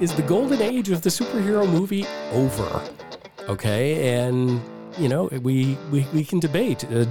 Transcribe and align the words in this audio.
is 0.00 0.14
the 0.14 0.22
golden 0.22 0.62
age 0.62 0.90
of 0.90 1.02
the 1.02 1.10
superhero 1.10 1.68
movie 1.68 2.06
over? 2.32 2.82
Okay, 3.48 4.16
and 4.16 4.60
you 4.96 5.08
know 5.08 5.26
we 5.42 5.76
we, 5.90 6.06
we 6.14 6.24
can 6.24 6.38
debate. 6.38 6.84
Uh, 6.84 7.06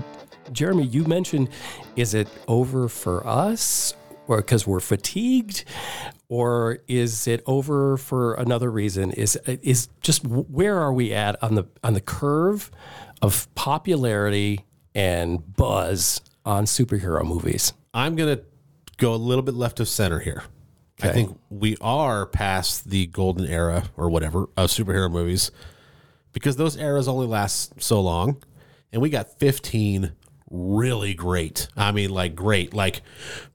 Jeremy, 0.51 0.85
you 0.85 1.03
mentioned, 1.03 1.49
is 1.95 2.13
it 2.13 2.29
over 2.47 2.87
for 2.87 3.25
us, 3.27 3.93
or 4.27 4.37
because 4.37 4.65
we're 4.65 4.79
fatigued, 4.79 5.65
or 6.29 6.79
is 6.87 7.27
it 7.27 7.43
over 7.45 7.97
for 7.97 8.35
another 8.35 8.71
reason? 8.71 9.11
Is 9.11 9.35
is 9.45 9.89
just 10.01 10.25
where 10.25 10.77
are 10.77 10.93
we 10.93 11.13
at 11.13 11.41
on 11.43 11.55
the 11.55 11.65
on 11.83 11.93
the 11.93 12.01
curve 12.01 12.71
of 13.21 13.53
popularity 13.55 14.65
and 14.95 15.55
buzz 15.55 16.21
on 16.45 16.65
superhero 16.65 17.25
movies? 17.25 17.73
I'm 17.93 18.15
gonna 18.15 18.39
go 18.97 19.13
a 19.13 19.17
little 19.17 19.43
bit 19.43 19.55
left 19.55 19.79
of 19.79 19.89
center 19.89 20.19
here. 20.19 20.43
I 21.01 21.09
think 21.09 21.37
we 21.49 21.77
are 21.79 22.25
past 22.25 22.89
the 22.89 23.05
golden 23.07 23.45
era 23.45 23.83
or 23.95 24.09
whatever 24.09 24.49
of 24.57 24.69
superhero 24.71 25.11
movies 25.11 25.51
because 26.33 26.55
those 26.55 26.75
eras 26.77 27.07
only 27.07 27.27
last 27.27 27.81
so 27.81 28.01
long, 28.01 28.41
and 28.91 29.01
we 29.01 29.09
got 29.09 29.37
15 29.39 30.13
really 30.49 31.13
great. 31.13 31.67
I 31.77 31.91
mean, 31.91 32.09
like 32.09 32.33
great, 32.35 32.73
like 32.73 33.01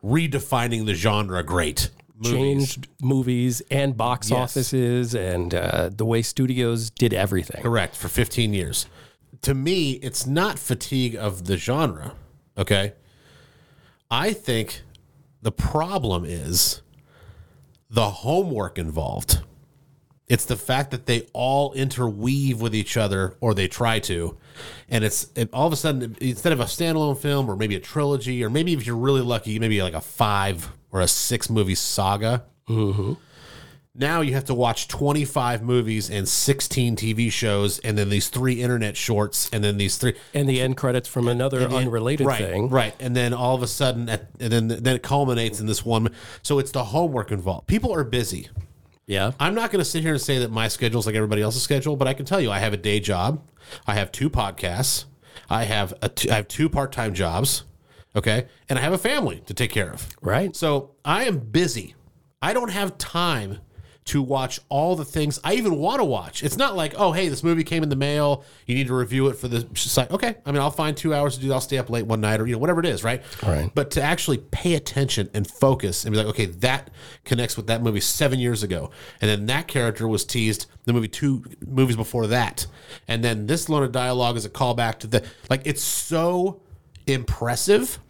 redefining 0.04 0.86
the 0.86 0.94
genre. 0.94 1.42
Great. 1.42 1.90
movies. 2.16 2.32
Changed 2.32 2.88
movies 3.00 3.62
and 3.70 3.96
box 3.96 4.30
Yes. 4.30 4.38
offices 4.38 5.14
and 5.14 5.52
uh, 5.54 5.90
the 5.92 6.04
way 6.04 6.22
studios 6.22 6.90
did 6.90 7.12
everything. 7.12 7.60
Correct 7.62 7.96
for 7.96 8.08
15 8.08 8.52
years. 8.54 8.86
To 9.42 9.54
me, 9.54 9.92
it's 9.94 10.24
not 10.26 10.58
fatigue 10.60 11.16
of 11.16 11.46
the 11.46 11.56
genre. 11.56 12.12
Okay. 12.56 12.92
I 14.10 14.32
think 14.32 14.82
the 15.40 15.50
problem 15.50 16.24
is 16.24 16.82
the 17.92 18.08
homework 18.08 18.78
involved. 18.78 19.40
It's 20.26 20.46
the 20.46 20.56
fact 20.56 20.92
that 20.92 21.04
they 21.04 21.28
all 21.34 21.74
interweave 21.74 22.60
with 22.60 22.74
each 22.74 22.96
other, 22.96 23.36
or 23.40 23.52
they 23.52 23.68
try 23.68 23.98
to, 24.00 24.38
and 24.88 25.04
it's 25.04 25.30
it, 25.36 25.50
all 25.52 25.66
of 25.66 25.74
a 25.74 25.76
sudden 25.76 26.16
instead 26.20 26.54
of 26.54 26.60
a 26.60 26.64
standalone 26.64 27.18
film 27.18 27.50
or 27.50 27.56
maybe 27.56 27.76
a 27.76 27.80
trilogy, 27.80 28.42
or 28.42 28.48
maybe 28.48 28.72
if 28.72 28.86
you're 28.86 28.96
really 28.96 29.20
lucky, 29.20 29.58
maybe 29.58 29.82
like 29.82 29.92
a 29.92 30.00
five 30.00 30.72
or 30.90 31.02
a 31.02 31.08
six 31.08 31.50
movie 31.50 31.74
saga. 31.74 32.44
Mm-hmm. 32.66 33.12
Now 33.94 34.22
you 34.22 34.32
have 34.32 34.44
to 34.46 34.54
watch 34.54 34.88
25 34.88 35.62
movies 35.62 36.08
and 36.08 36.26
16 36.26 36.96
TV 36.96 37.30
shows, 37.30 37.78
and 37.80 37.98
then 37.98 38.08
these 38.08 38.28
three 38.28 38.62
internet 38.62 38.96
shorts, 38.96 39.50
and 39.52 39.62
then 39.62 39.76
these 39.76 39.98
three 39.98 40.14
And 40.32 40.48
the 40.48 40.62
end 40.62 40.78
credits 40.78 41.08
from 41.08 41.28
another 41.28 41.68
unrelated 41.68 42.26
right, 42.26 42.38
thing. 42.38 42.70
right? 42.70 42.94
And 42.98 43.14
then 43.14 43.34
all 43.34 43.54
of 43.54 43.62
a 43.62 43.66
sudden, 43.66 44.08
at, 44.08 44.30
and 44.40 44.50
then 44.50 44.68
then 44.68 44.96
it 44.96 45.02
culminates 45.02 45.60
in 45.60 45.66
this 45.66 45.84
one. 45.84 46.08
So 46.42 46.58
it's 46.58 46.70
the 46.70 46.84
homework 46.84 47.30
involved. 47.30 47.66
People 47.66 47.92
are 47.92 48.02
busy. 48.02 48.48
Yeah. 49.06 49.32
I'm 49.38 49.54
not 49.54 49.70
going 49.70 49.80
to 49.80 49.84
sit 49.84 50.02
here 50.02 50.12
and 50.12 50.22
say 50.22 50.38
that 50.38 50.50
my 50.50 50.68
schedule 50.68 51.00
is 51.00 51.04
like 51.04 51.14
everybody 51.14 51.42
else's 51.42 51.62
schedule, 51.62 51.96
but 51.96 52.08
I 52.08 52.14
can 52.14 52.24
tell 52.24 52.40
you 52.40 52.50
I 52.50 52.60
have 52.60 52.72
a 52.72 52.78
day 52.78 52.98
job, 52.98 53.42
I 53.86 53.92
have 53.94 54.10
two 54.10 54.30
podcasts, 54.30 55.04
I 55.50 55.64
have 55.64 55.92
a 56.00 56.08
t- 56.08 56.30
I 56.30 56.36
have 56.36 56.48
two 56.48 56.70
part 56.70 56.92
time 56.92 57.12
jobs, 57.12 57.64
okay, 58.16 58.46
and 58.70 58.78
I 58.78 58.82
have 58.82 58.94
a 58.94 58.98
family 58.98 59.42
to 59.46 59.52
take 59.52 59.70
care 59.70 59.90
of. 59.92 60.08
Right. 60.22 60.56
So 60.56 60.92
I 61.04 61.24
am 61.24 61.40
busy. 61.40 61.94
I 62.40 62.54
don't 62.54 62.70
have 62.70 62.96
time 62.96 63.58
to 64.04 64.20
watch 64.20 64.58
all 64.68 64.96
the 64.96 65.04
things 65.04 65.38
I 65.44 65.54
even 65.54 65.76
want 65.76 66.00
to 66.00 66.04
watch. 66.04 66.42
It's 66.42 66.56
not 66.56 66.74
like, 66.74 66.94
oh, 66.96 67.12
hey, 67.12 67.28
this 67.28 67.44
movie 67.44 67.62
came 67.62 67.84
in 67.84 67.88
the 67.88 67.96
mail. 67.96 68.44
You 68.66 68.74
need 68.74 68.88
to 68.88 68.94
review 68.94 69.28
it 69.28 69.34
for 69.34 69.46
the 69.46 69.66
site. 69.76 70.10
Okay. 70.10 70.36
I 70.44 70.50
mean, 70.50 70.60
I'll 70.60 70.72
find 70.72 70.96
two 70.96 71.14
hours 71.14 71.36
to 71.36 71.42
do. 71.42 71.52
I'll 71.52 71.60
stay 71.60 71.78
up 71.78 71.88
late 71.88 72.06
one 72.06 72.20
night 72.20 72.40
or, 72.40 72.46
you 72.46 72.54
know, 72.54 72.58
whatever 72.58 72.80
it 72.80 72.86
is, 72.86 73.04
right? 73.04 73.22
Right. 73.42 73.70
But 73.72 73.92
to 73.92 74.02
actually 74.02 74.38
pay 74.38 74.74
attention 74.74 75.30
and 75.34 75.48
focus 75.48 76.04
and 76.04 76.12
be 76.12 76.18
like, 76.18 76.26
okay, 76.28 76.46
that 76.46 76.90
connects 77.24 77.56
with 77.56 77.68
that 77.68 77.80
movie 77.82 78.00
seven 78.00 78.40
years 78.40 78.64
ago. 78.64 78.90
And 79.20 79.30
then 79.30 79.46
that 79.46 79.68
character 79.68 80.08
was 80.08 80.24
teased 80.24 80.66
the 80.84 80.92
movie 80.92 81.08
two 81.08 81.44
movies 81.64 81.96
before 81.96 82.26
that. 82.26 82.66
And 83.06 83.22
then 83.22 83.46
this 83.46 83.68
line 83.68 83.84
of 83.84 83.92
dialogue 83.92 84.36
is 84.36 84.44
a 84.44 84.50
callback 84.50 84.98
to 85.00 85.06
the, 85.06 85.24
like, 85.48 85.62
it's 85.64 85.82
so 85.82 86.60
impressive 87.06 88.00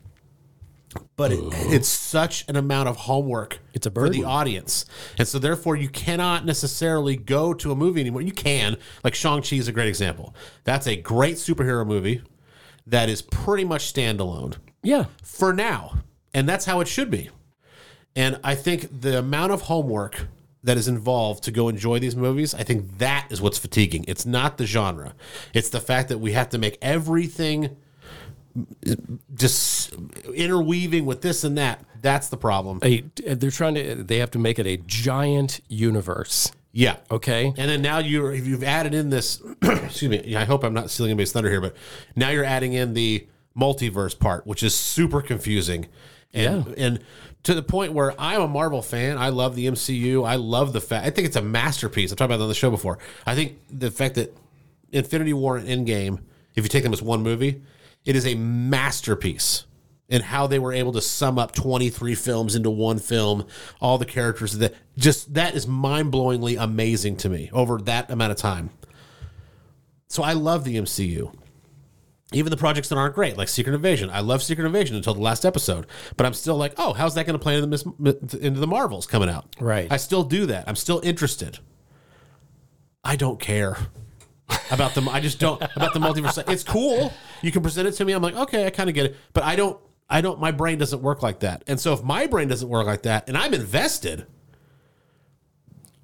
but 1.16 1.32
it, 1.32 1.40
it's 1.52 1.88
such 1.88 2.44
an 2.48 2.56
amount 2.56 2.88
of 2.88 2.96
homework 2.96 3.58
It's 3.74 3.86
a 3.86 3.90
for 3.90 4.08
the 4.08 4.24
audience. 4.24 4.84
And 5.18 5.26
so 5.26 5.38
therefore 5.38 5.76
you 5.76 5.88
cannot 5.88 6.44
necessarily 6.44 7.16
go 7.16 7.54
to 7.54 7.72
a 7.72 7.76
movie 7.76 8.00
anymore. 8.00 8.22
You 8.22 8.32
can. 8.32 8.76
Like 9.04 9.14
shang-chi 9.14 9.56
is 9.56 9.68
a 9.68 9.72
great 9.72 9.88
example. 9.88 10.34
That's 10.64 10.86
a 10.86 10.96
great 10.96 11.36
superhero 11.36 11.86
movie 11.86 12.22
that 12.86 13.08
is 13.08 13.22
pretty 13.22 13.64
much 13.64 13.92
standalone. 13.92 14.56
Yeah. 14.82 15.04
for 15.22 15.52
now. 15.52 15.98
And 16.34 16.48
that's 16.48 16.64
how 16.64 16.80
it 16.80 16.88
should 16.88 17.10
be. 17.10 17.30
And 18.16 18.38
i 18.44 18.54
think 18.54 19.00
the 19.00 19.18
amount 19.18 19.52
of 19.52 19.62
homework 19.62 20.26
that 20.64 20.76
is 20.76 20.86
involved 20.88 21.42
to 21.44 21.50
go 21.50 21.68
enjoy 21.68 21.98
these 21.98 22.14
movies 22.14 22.54
i 22.54 22.62
think 22.62 22.98
that 22.98 23.26
is 23.30 23.40
what's 23.40 23.58
fatiguing. 23.58 24.04
It's 24.08 24.26
not 24.26 24.58
the 24.58 24.66
genre. 24.66 25.14
It's 25.54 25.70
the 25.70 25.80
fact 25.80 26.08
that 26.08 26.18
we 26.18 26.32
have 26.32 26.48
to 26.50 26.58
make 26.58 26.78
everything 26.82 27.76
just 29.34 29.92
interweaving 30.34 31.06
with 31.06 31.22
this 31.22 31.44
and 31.44 31.56
that 31.58 31.84
that's 32.00 32.28
the 32.30 32.36
problem. 32.36 32.80
A, 32.82 33.00
they're 33.16 33.50
trying 33.52 33.76
to, 33.76 33.94
they 34.02 34.18
have 34.18 34.32
to 34.32 34.38
make 34.40 34.58
it 34.58 34.66
a 34.66 34.76
giant 34.76 35.60
universe. 35.68 36.50
yeah. 36.72 36.96
Okay. 37.10 37.46
and 37.46 37.70
then 37.70 37.80
now 37.82 37.98
you're 37.98 38.34
you've 38.34 38.64
added 38.64 38.92
in 38.94 39.10
this 39.10 39.40
excuse 39.62 40.10
me 40.10 40.34
i 40.36 40.44
hope 40.44 40.64
i'm 40.64 40.72
not 40.74 40.90
stealing 40.90 41.10
anybody's 41.10 41.30
thunder 41.32 41.50
here 41.50 41.60
but 41.60 41.76
now 42.16 42.30
you're 42.30 42.44
adding 42.44 42.72
in 42.72 42.94
the 42.94 43.26
multiverse 43.56 44.18
part 44.18 44.46
which 44.46 44.62
is 44.62 44.74
super 44.74 45.20
confusing. 45.22 45.86
And 46.34 46.66
Yeah. 46.66 46.74
and 46.86 47.04
to 47.44 47.54
the 47.54 47.62
point 47.62 47.92
where 47.92 48.14
i'm 48.18 48.40
a 48.40 48.48
marvel 48.48 48.80
fan. 48.82 49.18
I 49.18 49.28
love 49.28 49.54
the 49.54 49.66
mcu 49.66 50.26
i 50.26 50.36
love 50.36 50.72
the 50.72 50.80
fact 50.80 51.06
i 51.06 51.10
think 51.10 51.26
it's 51.26 51.36
a 51.36 51.42
masterpiece. 51.42 52.10
I've 52.10 52.18
talked 52.18 52.30
about 52.30 52.40
it 52.40 52.42
on 52.42 52.48
the 52.48 52.54
show 52.54 52.70
before. 52.70 52.98
I 53.26 53.34
think 53.34 53.58
the 53.70 53.90
fact 53.90 54.14
that 54.16 54.34
infinity 54.90 55.32
war 55.34 55.56
and 55.58 55.68
endgame 55.68 56.20
if 56.54 56.64
you 56.64 56.68
take 56.68 56.82
them 56.82 56.92
as 56.92 57.00
one 57.02 57.22
movie 57.22 57.62
it 58.04 58.16
is 58.16 58.26
a 58.26 58.34
masterpiece 58.34 59.64
in 60.08 60.20
how 60.22 60.46
they 60.46 60.58
were 60.58 60.72
able 60.72 60.92
to 60.92 61.00
sum 61.00 61.38
up 61.38 61.52
23 61.52 62.14
films 62.14 62.54
into 62.54 62.68
one 62.70 62.98
film 62.98 63.46
all 63.80 63.96
the 63.98 64.04
characters 64.04 64.58
that 64.58 64.74
just 64.98 65.32
that 65.34 65.54
is 65.54 65.66
mind-blowingly 65.66 66.56
amazing 66.60 67.16
to 67.16 67.28
me 67.28 67.48
over 67.52 67.78
that 67.78 68.10
amount 68.10 68.30
of 68.30 68.36
time 68.36 68.70
so 70.08 70.22
i 70.22 70.32
love 70.32 70.64
the 70.64 70.76
mcu 70.76 71.32
even 72.34 72.50
the 72.50 72.56
projects 72.56 72.88
that 72.88 72.96
aren't 72.96 73.14
great 73.14 73.36
like 73.38 73.48
secret 73.48 73.74
invasion 73.74 74.10
i 74.10 74.20
love 74.20 74.42
secret 74.42 74.66
invasion 74.66 74.96
until 74.96 75.14
the 75.14 75.20
last 75.20 75.46
episode 75.46 75.86
but 76.16 76.26
i'm 76.26 76.34
still 76.34 76.56
like 76.56 76.74
oh 76.78 76.92
how's 76.92 77.14
that 77.14 77.24
going 77.24 77.38
to 77.38 77.42
play 77.42 77.56
into 77.56 77.66
the, 77.68 78.38
into 78.42 78.60
the 78.60 78.66
marvels 78.66 79.06
coming 79.06 79.30
out 79.30 79.54
Right. 79.60 79.90
i 79.90 79.96
still 79.96 80.24
do 80.24 80.46
that 80.46 80.68
i'm 80.68 80.76
still 80.76 81.00
interested 81.04 81.58
i 83.04 83.16
don't 83.16 83.40
care 83.40 83.76
about 84.70 84.94
them. 84.94 85.08
I 85.08 85.20
just 85.20 85.38
don't 85.38 85.62
about 85.76 85.94
the 85.94 85.98
multiverse. 86.00 86.42
It's 86.50 86.62
cool. 86.62 87.10
You 87.42 87.52
can 87.52 87.62
present 87.62 87.88
it 87.88 87.92
to 87.92 88.04
me. 88.04 88.12
I'm 88.12 88.22
like, 88.22 88.36
okay, 88.36 88.66
I 88.66 88.70
kind 88.70 88.88
of 88.88 88.94
get 88.94 89.06
it, 89.06 89.16
but 89.32 89.42
I 89.44 89.56
don't. 89.56 89.78
I 90.08 90.20
don't. 90.20 90.38
My 90.40 90.50
brain 90.50 90.78
doesn't 90.78 91.00
work 91.02 91.22
like 91.22 91.40
that. 91.40 91.64
And 91.66 91.80
so 91.80 91.92
if 91.92 92.02
my 92.02 92.26
brain 92.26 92.48
doesn't 92.48 92.68
work 92.68 92.86
like 92.86 93.02
that, 93.02 93.28
and 93.28 93.36
I'm 93.36 93.54
invested, 93.54 94.26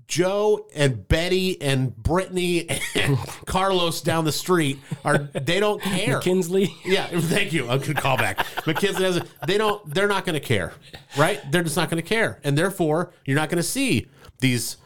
Joe 0.07 0.67
and 0.75 1.07
Betty 1.07 1.61
and 1.61 1.95
Brittany 1.95 2.67
and 2.95 3.19
Carlos 3.47 4.01
down 4.01 4.25
the 4.25 4.33
street 4.33 4.79
are 5.05 5.19
they 5.19 5.61
don't 5.61 5.83
care. 5.83 6.21
Kinsley. 6.21 6.75
Yeah, 6.85 7.07
thank 7.07 7.53
you. 7.53 7.69
A 7.69 7.79
good 7.79 7.97
callback. 7.97 8.37
McKinsey 8.65 9.01
doesn't. 9.01 9.29
They 9.47 9.59
don't. 9.59 9.95
They're 9.95 10.09
not 10.09 10.25
going 10.25 10.35
to 10.35 10.41
care, 10.41 10.73
right? 11.19 11.41
They're 11.53 11.63
just 11.63 11.77
not 11.77 11.91
going 11.91 12.03
to 12.03 12.09
care, 12.09 12.41
and 12.43 12.57
therefore 12.57 13.13
you're 13.27 13.37
not 13.37 13.51
going 13.51 13.59
to 13.59 13.63
see 13.69 14.07
these 14.41 14.79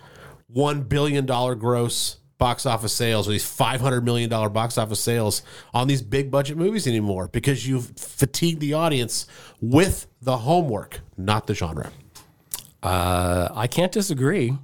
one 0.48 0.82
billion 0.82 1.24
dollar 1.24 1.54
gross 1.54 2.16
box 2.42 2.66
office 2.66 2.92
sales 2.92 3.28
or 3.28 3.30
these 3.30 3.48
five 3.48 3.80
hundred 3.80 4.04
million 4.04 4.28
dollar 4.28 4.48
box 4.48 4.76
office 4.76 4.98
sales 4.98 5.42
on 5.72 5.86
these 5.86 6.02
big 6.02 6.28
budget 6.28 6.56
movies 6.56 6.88
anymore 6.88 7.28
because 7.28 7.68
you've 7.68 7.86
fatigued 7.96 8.58
the 8.58 8.74
audience 8.74 9.28
with 9.60 10.08
the 10.22 10.38
homework, 10.38 11.02
not 11.16 11.46
the 11.46 11.54
genre. 11.54 11.92
Uh, 12.82 13.48
I 13.52 13.68
can't 13.68 13.92
disagree. 13.92 14.58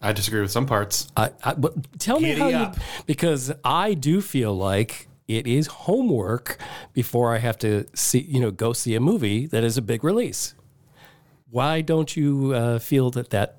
I 0.00 0.14
disagree 0.14 0.40
with 0.40 0.50
some 0.50 0.64
parts. 0.64 1.12
I, 1.14 1.32
I, 1.44 1.52
but 1.52 1.98
tell 1.98 2.18
me 2.18 2.30
how 2.30 2.50
up. 2.50 2.76
you, 2.76 2.82
because 3.04 3.52
I 3.62 3.92
do 3.92 4.22
feel 4.22 4.56
like 4.56 5.06
it 5.28 5.46
is 5.46 5.66
homework 5.66 6.56
before 6.94 7.34
I 7.34 7.38
have 7.40 7.58
to 7.58 7.84
see, 7.94 8.20
you 8.20 8.40
know, 8.40 8.50
go 8.50 8.72
see 8.72 8.94
a 8.94 9.00
movie 9.00 9.46
that 9.48 9.64
is 9.64 9.76
a 9.76 9.82
big 9.82 10.02
release. 10.02 10.54
Why 11.50 11.82
don't 11.82 12.16
you 12.16 12.52
uh, 12.54 12.78
feel 12.78 13.10
that 13.10 13.28
that 13.30 13.58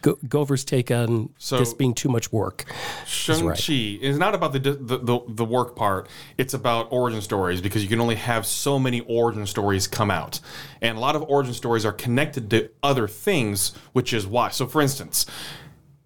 Go- 0.00 0.18
Gover's 0.26 0.64
take 0.64 0.90
on 0.90 1.30
So- 1.38 1.58
this 1.58 1.74
being 1.74 1.92
too 1.94 2.08
much 2.08 2.32
work? 2.32 2.64
Shang 3.06 3.46
Chi 3.50 3.98
is 4.00 4.16
not 4.18 4.34
about 4.34 4.52
the, 4.52 4.58
the 4.58 4.98
the 4.98 5.20
the 5.28 5.44
work 5.44 5.76
part. 5.76 6.08
It's 6.38 6.54
about 6.54 6.88
origin 6.90 7.20
stories 7.20 7.60
because 7.60 7.82
you 7.82 7.88
can 7.88 8.00
only 8.00 8.14
have 8.14 8.46
so 8.46 8.78
many 8.78 9.00
origin 9.02 9.46
stories 9.46 9.86
come 9.86 10.10
out, 10.10 10.40
and 10.80 10.96
a 10.96 11.00
lot 11.00 11.14
of 11.14 11.22
origin 11.28 11.52
stories 11.52 11.84
are 11.84 11.92
connected 11.92 12.48
to 12.50 12.70
other 12.82 13.06
things, 13.06 13.74
which 13.92 14.12
is 14.12 14.26
why. 14.26 14.48
So, 14.48 14.66
for 14.66 14.80
instance, 14.80 15.26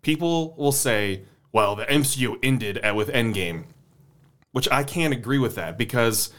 people 0.02 0.54
will 0.56 0.72
say, 0.72 1.22
"Well, 1.52 1.76
the 1.76 1.84
MCU 1.90 2.38
ended 2.42 2.78
at, 2.78 2.96
with 2.96 3.08
Endgame," 3.08 3.64
which 4.52 4.68
I 4.70 4.82
can't 4.82 5.14
agree 5.14 5.38
with 5.38 5.54
that 5.54 5.78
because 5.78 6.30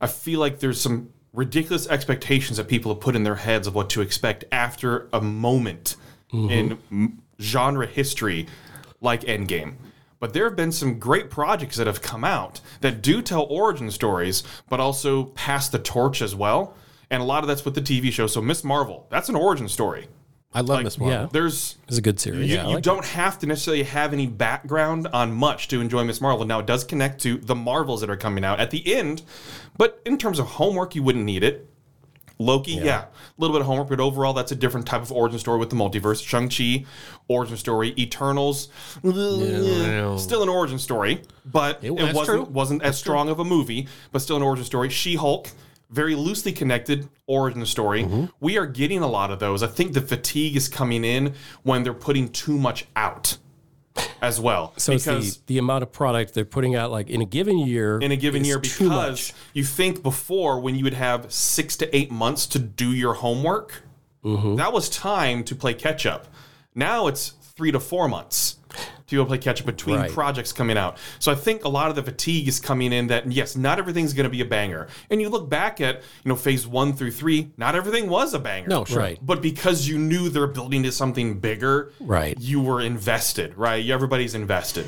I 0.00 0.08
feel 0.08 0.40
like 0.40 0.58
there's 0.58 0.80
some 0.80 1.10
ridiculous 1.32 1.86
expectations 1.88 2.56
that 2.56 2.66
people 2.66 2.92
have 2.92 3.00
put 3.00 3.14
in 3.14 3.22
their 3.22 3.36
heads 3.36 3.68
of 3.68 3.74
what 3.76 3.88
to 3.90 4.00
expect 4.00 4.44
after 4.50 5.08
a 5.12 5.20
moment 5.20 5.94
Mm-hmm. 6.32 6.50
in 6.50 6.78
m- 6.90 7.22
genre 7.40 7.86
history 7.86 8.46
like 9.00 9.22
Endgame. 9.22 9.74
But 10.18 10.34
there 10.34 10.44
have 10.44 10.54
been 10.56 10.70
some 10.72 10.98
great 10.98 11.30
projects 11.30 11.76
that 11.78 11.86
have 11.86 12.02
come 12.02 12.24
out 12.24 12.60
that 12.82 13.00
do 13.02 13.22
tell 13.22 13.46
origin 13.48 13.90
stories, 13.90 14.42
but 14.68 14.78
also 14.78 15.24
pass 15.24 15.68
the 15.70 15.78
torch 15.78 16.20
as 16.20 16.34
well. 16.34 16.74
And 17.10 17.22
a 17.22 17.24
lot 17.24 17.42
of 17.42 17.48
that's 17.48 17.64
with 17.64 17.74
the 17.74 17.80
TV 17.80 18.12
show. 18.12 18.26
So 18.26 18.40
Miss 18.42 18.62
Marvel, 18.62 19.06
that's 19.10 19.28
an 19.30 19.34
origin 19.34 19.66
story. 19.68 20.08
I 20.52 20.60
love 20.62 20.82
Miss 20.82 20.98
Marvel. 20.98 21.16
yeah. 21.22 21.28
There's 21.32 21.76
It's 21.88 21.96
a 21.96 22.02
good 22.02 22.20
series. 22.20 22.50
you, 22.50 22.58
I 22.58 22.68
you 22.68 22.74
like 22.74 22.82
don't 22.82 23.04
have 23.04 23.38
to 23.38 23.46
necessarily 23.46 23.84
have 23.84 24.12
any 24.12 24.26
background 24.26 25.06
on 25.12 25.32
much 25.32 25.68
to 25.68 25.80
enjoy 25.80 26.04
Miss 26.04 26.20
Marvel. 26.20 26.44
Now 26.44 26.58
it 26.58 26.66
does 26.66 26.84
connect 26.84 27.22
to 27.22 27.38
the 27.38 27.54
Marvels 27.54 28.00
that 28.02 28.10
are 28.10 28.16
coming 28.16 28.44
out 28.44 28.58
at 28.60 28.70
the 28.72 28.94
end, 28.94 29.22
but 29.78 30.00
in 30.04 30.18
terms 30.18 30.38
of 30.38 30.46
homework, 30.46 30.94
you 30.94 31.02
wouldn't 31.02 31.24
need 31.24 31.44
it. 31.44 31.69
Loki, 32.40 32.72
yeah. 32.72 33.02
a 33.02 33.06
little 33.36 33.54
bit 33.54 33.60
of 33.60 33.66
homework, 33.66 33.90
but 33.90 34.00
overall, 34.00 34.32
that's 34.32 34.50
a 34.50 34.56
different 34.56 34.86
type 34.86 35.02
of 35.02 35.12
origin 35.12 35.38
story 35.38 35.58
with 35.58 35.68
the 35.68 35.76
multiverse. 35.76 36.26
Shang 36.26 36.48
Chi, 36.48 36.86
origin 37.28 37.58
story. 37.58 37.94
Eternals, 37.98 38.70
still 39.02 40.42
an 40.42 40.48
origin 40.48 40.78
story, 40.78 41.22
but 41.44 41.84
it, 41.84 41.94
that's 41.94 42.14
wasn't 42.14 42.46
true. 42.46 42.52
wasn't 42.52 42.82
as 42.82 42.98
strong 42.98 43.28
of 43.28 43.40
a 43.40 43.44
movie, 43.44 43.88
but 44.10 44.20
still 44.20 44.36
an 44.36 44.42
origin 44.42 44.64
story. 44.64 44.88
She 44.88 45.16
Hulk, 45.16 45.48
very 45.90 46.14
loosely 46.14 46.52
connected 46.52 47.10
origin 47.26 47.66
story. 47.66 48.04
Mm-hmm. 48.04 48.24
We 48.40 48.56
are 48.56 48.66
getting 48.66 49.02
a 49.02 49.08
lot 49.08 49.30
of 49.30 49.38
those. 49.38 49.62
I 49.62 49.66
think 49.66 49.92
the 49.92 50.00
fatigue 50.00 50.56
is 50.56 50.66
coming 50.66 51.04
in 51.04 51.34
when 51.62 51.82
they're 51.82 51.92
putting 51.92 52.30
too 52.30 52.56
much 52.56 52.86
out 52.96 53.36
as 54.22 54.40
well. 54.40 54.72
So 54.76 54.92
it's 54.92 55.04
the, 55.04 55.36
the 55.46 55.58
amount 55.58 55.82
of 55.82 55.92
product 55.92 56.34
they're 56.34 56.44
putting 56.44 56.74
out, 56.76 56.90
like 56.90 57.08
in 57.10 57.20
a 57.20 57.24
given 57.24 57.58
year, 57.58 57.98
in 57.98 58.12
a 58.12 58.16
given 58.16 58.44
year 58.44 58.58
because 58.58 59.32
you 59.52 59.64
think 59.64 60.02
before 60.02 60.60
when 60.60 60.74
you 60.76 60.84
would 60.84 60.94
have 60.94 61.32
six 61.32 61.76
to 61.76 61.96
eight 61.96 62.10
months 62.10 62.46
to 62.48 62.58
do 62.58 62.92
your 62.92 63.14
homework, 63.14 63.82
Mm-hmm. 64.22 64.56
that 64.56 64.70
was 64.70 64.90
time 64.90 65.42
to 65.44 65.54
play 65.56 65.72
catch 65.72 66.04
up. 66.04 66.26
Now 66.74 67.06
it's 67.06 67.30
three 67.56 67.72
to 67.72 67.80
four 67.80 68.06
months 68.06 68.56
to 69.10 69.16
be 69.16 69.20
able 69.20 69.26
to 69.26 69.28
play 69.30 69.38
catch 69.38 69.60
up 69.60 69.66
between 69.66 69.96
Right. 69.96 70.10
projects 70.10 70.52
coming 70.52 70.78
out. 70.78 70.96
So 71.18 71.30
I 71.32 71.34
think 71.34 71.64
a 71.64 71.68
lot 71.68 71.90
of 71.90 71.96
the 71.96 72.02
fatigue 72.02 72.46
is 72.48 72.60
coming 72.60 72.92
in 72.92 73.08
that 73.08 73.30
yes, 73.30 73.56
not 73.56 73.78
everything's 73.78 74.12
going 74.12 74.24
to 74.24 74.30
be 74.30 74.40
a 74.40 74.44
banger. 74.44 74.86
And 75.10 75.20
you 75.20 75.28
look 75.28 75.50
back 75.50 75.80
at 75.80 75.96
you 76.24 76.28
know 76.28 76.36
phase 76.36 76.66
one 76.66 76.92
through 76.94 77.10
three, 77.12 77.50
not 77.56 77.74
everything 77.74 78.08
was 78.08 78.32
a 78.34 78.38
banger. 78.38 78.68
No, 78.68 78.84
sure. 78.84 78.98
Right. 78.98 79.18
But 79.20 79.42
because 79.42 79.88
you 79.88 79.98
knew 79.98 80.28
they're 80.28 80.46
building 80.46 80.82
to 80.84 80.92
something 80.92 81.40
bigger, 81.40 81.92
Right. 82.00 82.36
you 82.40 82.60
were 82.60 82.80
invested, 82.80 83.56
right? 83.58 83.84
Everybody's 83.88 84.34
invested. 84.34 84.86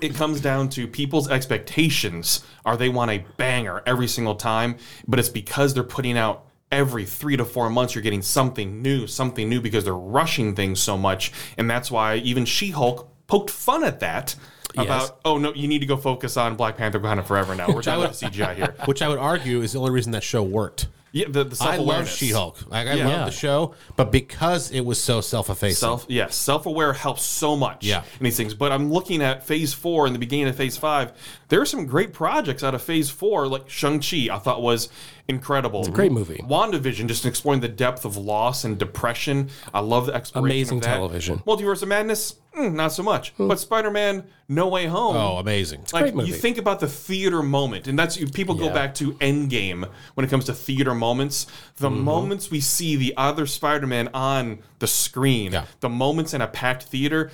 It 0.00 0.14
comes 0.14 0.40
down 0.40 0.68
to 0.70 0.88
people's 0.88 1.30
expectations. 1.30 2.42
Are 2.64 2.76
they 2.76 2.88
want 2.88 3.10
a 3.10 3.24
banger 3.36 3.82
every 3.86 4.08
single 4.08 4.34
time? 4.34 4.76
But 5.06 5.18
it's 5.18 5.28
because 5.28 5.74
they're 5.74 5.82
putting 5.84 6.18
out 6.18 6.46
every 6.70 7.04
three 7.04 7.36
to 7.36 7.44
four 7.44 7.68
months, 7.68 7.94
you're 7.94 8.00
getting 8.02 8.22
something 8.22 8.80
new, 8.80 9.06
something 9.06 9.46
new 9.46 9.60
because 9.60 9.84
they're 9.84 9.92
rushing 9.94 10.54
things 10.54 10.80
so 10.80 10.96
much. 10.96 11.30
And 11.58 11.68
that's 11.68 11.90
why 11.90 12.16
even 12.16 12.46
She 12.46 12.70
Hulk 12.70 13.11
poked 13.26 13.50
fun 13.50 13.84
at 13.84 14.00
that. 14.00 14.34
About 14.76 15.18
oh 15.26 15.36
no, 15.36 15.52
you 15.52 15.68
need 15.68 15.80
to 15.80 15.86
go 15.86 15.98
focus 15.98 16.38
on 16.38 16.56
Black 16.56 16.78
Panther 16.78 16.98
Wakanda 16.98 17.26
Forever 17.26 17.54
now. 17.54 17.66
We're 17.68 17.82
talking 17.82 18.02
about 18.04 18.14
CGI 18.14 18.54
here. 18.54 18.74
Which 18.86 19.02
I 19.02 19.08
would 19.08 19.18
argue 19.18 19.60
is 19.60 19.72
the 19.74 19.78
only 19.80 19.90
reason 19.90 20.12
that 20.12 20.22
show 20.22 20.42
worked. 20.42 20.88
Yeah, 21.14 21.26
the, 21.28 21.44
the 21.44 21.56
I 21.60 21.76
self 21.76 21.86
love 21.86 22.08
She-Hulk. 22.08 22.70
Like, 22.70 22.88
I 22.88 22.94
Yeah. 22.94 23.06
love 23.06 23.26
the 23.26 23.32
show, 23.32 23.74
but 23.96 24.10
because 24.10 24.70
it 24.70 24.80
was 24.80 24.98
so 24.98 25.20
self-effacing. 25.20 25.76
Self, 25.76 26.06
yes, 26.08 26.34
self-aware 26.34 26.94
helps 26.94 27.22
so 27.22 27.54
much. 27.54 27.84
Yeah. 27.84 28.04
in 28.18 28.24
these 28.24 28.38
things. 28.38 28.54
But 28.54 28.72
I'm 28.72 28.90
looking 28.90 29.20
at 29.20 29.46
Phase 29.46 29.74
Four 29.74 30.06
and 30.06 30.14
the 30.14 30.18
beginning 30.18 30.48
of 30.48 30.56
Phase 30.56 30.78
Five. 30.78 31.12
There 31.48 31.60
are 31.60 31.66
some 31.66 31.84
great 31.84 32.14
projects 32.14 32.64
out 32.64 32.74
of 32.74 32.80
Phase 32.80 33.10
Four, 33.10 33.46
like 33.48 33.68
Shang 33.68 34.00
Chi. 34.00 34.28
I 34.34 34.38
thought 34.38 34.62
was 34.62 34.88
incredible. 35.28 35.80
It's 35.80 35.88
a 35.88 35.92
great 35.92 36.12
movie. 36.12 36.42
WandaVision, 36.48 37.08
just 37.08 37.26
exploring 37.26 37.60
the 37.60 37.68
depth 37.68 38.06
of 38.06 38.16
loss 38.16 38.64
and 38.64 38.78
depression. 38.78 39.50
I 39.74 39.80
love 39.80 40.06
the 40.06 40.14
exploration. 40.14 40.56
Amazing 40.56 40.78
of 40.78 40.84
that. 40.84 40.94
television. 40.94 41.38
Multiverse 41.40 41.82
of 41.82 41.88
Madness, 41.88 42.36
mm, 42.56 42.72
not 42.74 42.92
so 42.92 43.02
much. 43.02 43.32
But 43.36 43.58
Spider-Man: 43.58 44.24
No 44.48 44.68
Way 44.68 44.86
Home. 44.86 45.16
oh, 45.16 45.36
amazing. 45.38 45.80
Like 45.92 46.02
great 46.04 46.14
movie. 46.14 46.28
you 46.28 46.34
think 46.34 46.58
about 46.58 46.80
the 46.80 46.88
theater 46.88 47.42
moment, 47.42 47.88
and 47.88 47.98
that's 47.98 48.16
people 48.32 48.54
go 48.54 48.70
back 48.70 48.94
to 48.96 49.12
Endgame 49.14 49.88
when 50.14 50.24
it 50.24 50.30
comes 50.30 50.44
to 50.46 50.54
theater 50.54 50.94
moments. 50.94 51.46
The 51.76 51.88
Mm-hmm. 51.90 52.00
moments 52.04 52.50
we 52.50 52.60
see 52.60 52.96
the 52.96 53.14
other 53.16 53.46
Spider-Man 53.46 54.08
on 54.14 54.58
the 54.78 54.86
screen, 54.86 55.52
Yeah. 55.52 55.64
the 55.80 55.88
moments 55.88 56.34
in 56.34 56.40
a 56.40 56.46
packed 56.46 56.84
theater, 56.84 57.30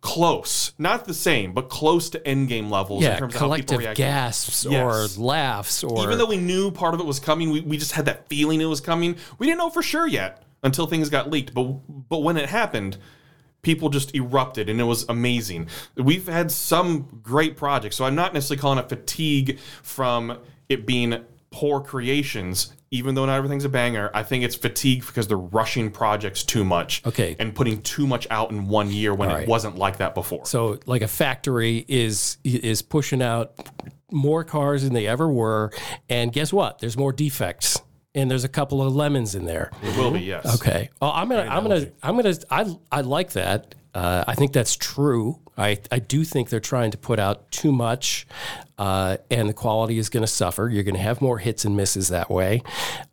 close, 0.00 0.72
not 0.78 1.04
the 1.04 1.12
same, 1.14 1.52
but 1.52 1.68
close 1.68 2.08
to 2.10 2.18
Endgame 2.20 2.70
levels 2.70 3.02
in 3.04 3.10
yeah, 3.10 3.18
terms 3.18 3.34
of 3.34 3.40
how 3.40 3.54
people 3.54 3.76
react. 3.76 3.96
gasps 3.98 4.64
Yes. 4.68 5.18
or 5.18 5.20
laughs 5.22 5.84
or 5.84 6.02
Even 6.04 6.16
though 6.16 6.26
we 6.26 6.38
knew 6.38 6.70
part 6.70 6.94
of 6.94 7.00
it 7.00 7.06
was 7.06 7.20
coming, 7.20 7.50
we, 7.50 7.60
we 7.60 7.76
just 7.76 7.92
had 7.92 8.06
that 8.06 8.26
feeling 8.28 8.60
it 8.60 8.64
was 8.66 8.80
coming. 8.80 9.16
We 9.38 9.46
didn't 9.46 9.58
know 9.58 9.68
for 9.70 9.82
sure 9.82 10.06
yet 10.06 10.42
until 10.62 10.86
things 10.86 11.10
got 11.10 11.30
leaked. 11.30 11.52
But 11.54 11.64
but 12.08 12.18
when 12.22 12.36
it 12.38 12.48
happened, 12.48 12.96
people 13.62 13.88
just 13.88 14.14
erupted 14.14 14.68
and 14.68 14.80
it 14.80 14.84
was 14.84 15.04
amazing. 15.08 15.68
We've 15.96 16.26
had 16.26 16.50
some 16.50 17.20
great 17.22 17.56
projects, 17.56 17.96
so 17.96 18.04
I'm 18.04 18.14
not 18.14 18.34
necessarily 18.34 18.60
calling 18.60 18.78
it 18.78 18.88
fatigue 18.88 19.58
from 19.82 20.38
it 20.68 20.86
being 20.86 21.24
poor 21.50 21.80
creations. 21.80 22.72
Even 22.92 23.14
though 23.14 23.24
not 23.24 23.36
everything's 23.36 23.64
a 23.64 23.68
banger, 23.68 24.10
I 24.14 24.24
think 24.24 24.42
it's 24.42 24.56
fatigue 24.56 25.06
because 25.06 25.28
they're 25.28 25.36
rushing 25.36 25.92
projects 25.92 26.42
too 26.42 26.64
much. 26.64 27.06
Okay. 27.06 27.36
And 27.38 27.54
putting 27.54 27.82
too 27.82 28.04
much 28.04 28.26
out 28.30 28.50
in 28.50 28.66
one 28.66 28.90
year 28.90 29.14
when 29.14 29.30
it 29.30 29.46
wasn't 29.46 29.76
like 29.76 29.98
that 29.98 30.12
before. 30.12 30.44
So 30.46 30.80
like 30.86 31.02
a 31.02 31.08
factory 31.08 31.84
is 31.86 32.38
is 32.42 32.82
pushing 32.82 33.22
out 33.22 33.54
more 34.10 34.42
cars 34.42 34.82
than 34.82 34.92
they 34.92 35.06
ever 35.06 35.28
were, 35.28 35.70
and 36.08 36.32
guess 36.32 36.52
what? 36.52 36.80
There's 36.80 36.96
more 36.96 37.12
defects, 37.12 37.80
and 38.14 38.30
there's 38.30 38.44
a 38.44 38.48
couple 38.48 38.82
of 38.82 38.94
lemons 38.94 39.34
in 39.34 39.44
there. 39.44 39.70
it 39.82 39.96
will 39.96 40.10
be, 40.10 40.20
yes. 40.20 40.60
Okay. 40.60 40.90
Oh, 41.00 41.10
I'm 41.10 41.28
gonna, 41.28 41.48
I'm 41.48 41.62
gonna, 41.62 41.86
I'm 42.02 42.16
gonna. 42.16 42.34
I, 42.50 42.76
I 42.90 43.00
like 43.02 43.32
that. 43.32 43.74
Uh, 43.94 44.24
I 44.26 44.34
think 44.34 44.52
that's 44.52 44.76
true. 44.76 45.40
I, 45.58 45.78
I 45.90 45.98
do 45.98 46.24
think 46.24 46.48
they're 46.48 46.60
trying 46.60 46.92
to 46.92 46.98
put 46.98 47.18
out 47.18 47.50
too 47.50 47.72
much, 47.72 48.26
uh, 48.78 49.18
and 49.30 49.48
the 49.48 49.52
quality 49.52 49.98
is 49.98 50.08
going 50.08 50.22
to 50.22 50.28
suffer. 50.28 50.68
You're 50.68 50.84
going 50.84 50.94
to 50.94 51.00
have 51.00 51.20
more 51.20 51.38
hits 51.38 51.64
and 51.64 51.76
misses 51.76 52.08
that 52.08 52.30
way. 52.30 52.62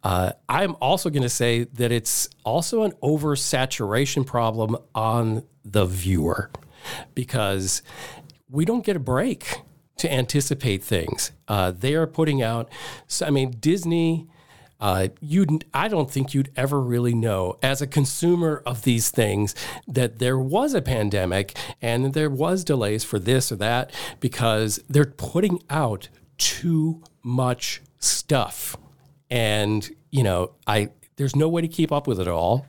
Uh, 0.04 0.34
I'm 0.48 0.76
also 0.80 1.10
going 1.10 1.24
to 1.24 1.30
say 1.30 1.64
that 1.64 1.92
it's 1.92 2.30
also 2.46 2.84
an 2.84 2.92
oversaturation 3.04 4.26
problem 4.26 4.78
on 4.94 5.44
the 5.66 5.86
viewer 5.86 6.52
because 7.16 7.82
we 8.50 8.64
don't 8.66 8.86
get 8.86 8.96
a 8.96 9.00
break 9.00 9.62
to 9.98 10.14
anticipate 10.14 10.84
things. 10.84 11.32
Uh, 11.48 11.72
they 11.72 11.96
are 11.96 12.08
putting 12.08 12.42
out. 12.42 12.70
So, 13.08 13.26
I 13.26 13.30
mean, 13.32 13.52
Disney. 13.60 14.28
Uh, 14.80 15.08
you, 15.20 15.60
I 15.74 15.88
don't 15.88 16.10
think 16.12 16.34
you'd 16.34 16.52
ever 16.56 16.80
really 16.80 17.16
know 17.16 17.58
as 17.64 17.82
a 17.82 17.88
consumer 17.88 18.62
of 18.66 18.84
these 18.84 19.10
things 19.10 19.56
that 19.88 20.20
there 20.20 20.38
was 20.38 20.74
a 20.74 20.82
pandemic 20.82 21.58
and 21.82 22.14
there 22.14 22.30
was 22.30 22.64
delays 22.64 23.04
for 23.04 23.18
this 23.18 23.52
or 23.52 23.56
that 23.58 23.92
because 24.20 24.80
they're 24.88 25.06
putting 25.06 25.64
out 25.70 26.10
too 26.38 27.02
much 27.24 27.82
stuff, 28.00 28.76
and 29.30 29.90
you 30.12 30.24
know, 30.24 30.52
I 30.68 30.90
there's 31.16 31.36
no 31.36 31.50
way 31.50 31.62
to 31.62 31.68
keep 31.68 31.92
up 31.92 32.08
with 32.08 32.20
it 32.20 32.28
all, 32.28 32.68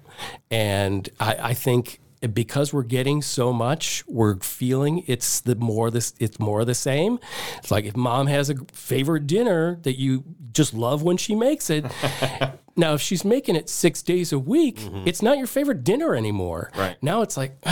and 0.51 1.09
I, 1.21 1.37
I 1.41 1.55
think 1.55 2.01
because 2.33 2.73
we're 2.73 2.83
getting 2.83 3.23
so 3.23 3.53
much, 3.53 4.05
we're 4.07 4.37
feeling 4.41 5.05
it's 5.07 5.41
the 5.41 5.55
more 5.55 5.91
this 5.91 6.15
it's 6.19 6.39
more 6.39 6.61
of 6.61 6.67
the 6.67 6.75
same. 6.75 7.19
It's 7.59 7.71
like 7.71 7.85
if 7.85 7.97
mom 7.97 8.27
has 8.27 8.51
a 8.51 8.57
favorite 8.73 9.27
dinner 9.27 9.79
that 9.83 9.99
you 9.99 10.25
just 10.53 10.75
love 10.75 11.03
when 11.03 11.17
she 11.17 11.35
makes 11.35 11.71
it. 11.71 11.85
now, 12.77 12.95
if 12.95 13.01
she's 13.01 13.25
making 13.25 13.57
it 13.57 13.69
six 13.69 14.03
days 14.03 14.33
a 14.33 14.39
week, 14.39 14.81
it's 15.05 15.23
not 15.23 15.39
your 15.39 15.47
favorite 15.47 15.85
dinner 15.85 16.15
anymore. 16.15 16.71
Right. 16.77 16.97
Now 17.03 17.23
it's 17.23 17.37
like 17.37 17.57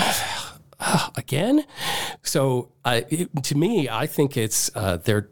again. 1.16 1.64
So 2.22 2.70
I 2.84 3.04
it, 3.08 3.42
to 3.44 3.56
me, 3.56 3.88
I 3.88 4.06
think 4.06 4.36
it's 4.36 4.70
uh, 4.74 4.98
they're 4.98 5.30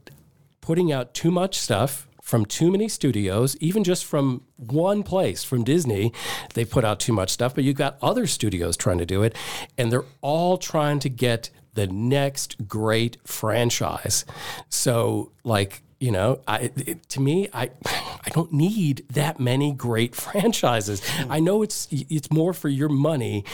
putting 0.61 0.92
out 0.92 1.14
too 1.14 1.30
much 1.30 1.59
stuff 1.59 2.09
from 2.25 2.47
too 2.47 2.71
many 2.71 2.88
studios, 2.88 3.54
even 3.61 3.85
just 3.85 4.02
from 4.02 4.43
one 4.57 5.02
place, 5.02 5.45
from 5.45 5.62
Disney, 5.62 6.11
they 6.54 6.64
put 6.64 6.83
out 6.83 6.99
too 6.99 7.12
much 7.12 7.28
stuff, 7.28 7.54
but 7.54 7.64
you've 7.64 7.76
got 7.76 7.99
other 8.00 8.26
studios 8.26 8.78
trying 8.78 8.97
to 8.97 9.04
do 9.04 9.23
it, 9.23 9.37
and 9.76 9.93
they're 9.93 10.07
all 10.23 10.57
trying 10.57 10.99
to 11.00 11.11
get 11.11 11.50
the 11.75 11.87
next 11.87 12.66
great 12.66 13.19
franchise. 13.25 14.25
So, 14.71 15.33
like, 15.45 15.83
you 16.00 16.11
know, 16.11 16.40
I, 16.49 16.71
it, 16.75 17.07
to 17.11 17.21
me, 17.21 17.49
I, 17.52 17.71
I 17.85 18.31
don't 18.31 18.54
need 18.54 19.04
that 19.11 19.38
many 19.38 19.73
great 19.73 20.14
franchises. 20.25 21.02
I 21.28 21.40
know 21.40 21.62
it's 21.62 21.88
it's 21.90 22.31
more 22.31 22.54
for 22.54 22.71
your 22.71 22.88
money, 22.88 23.45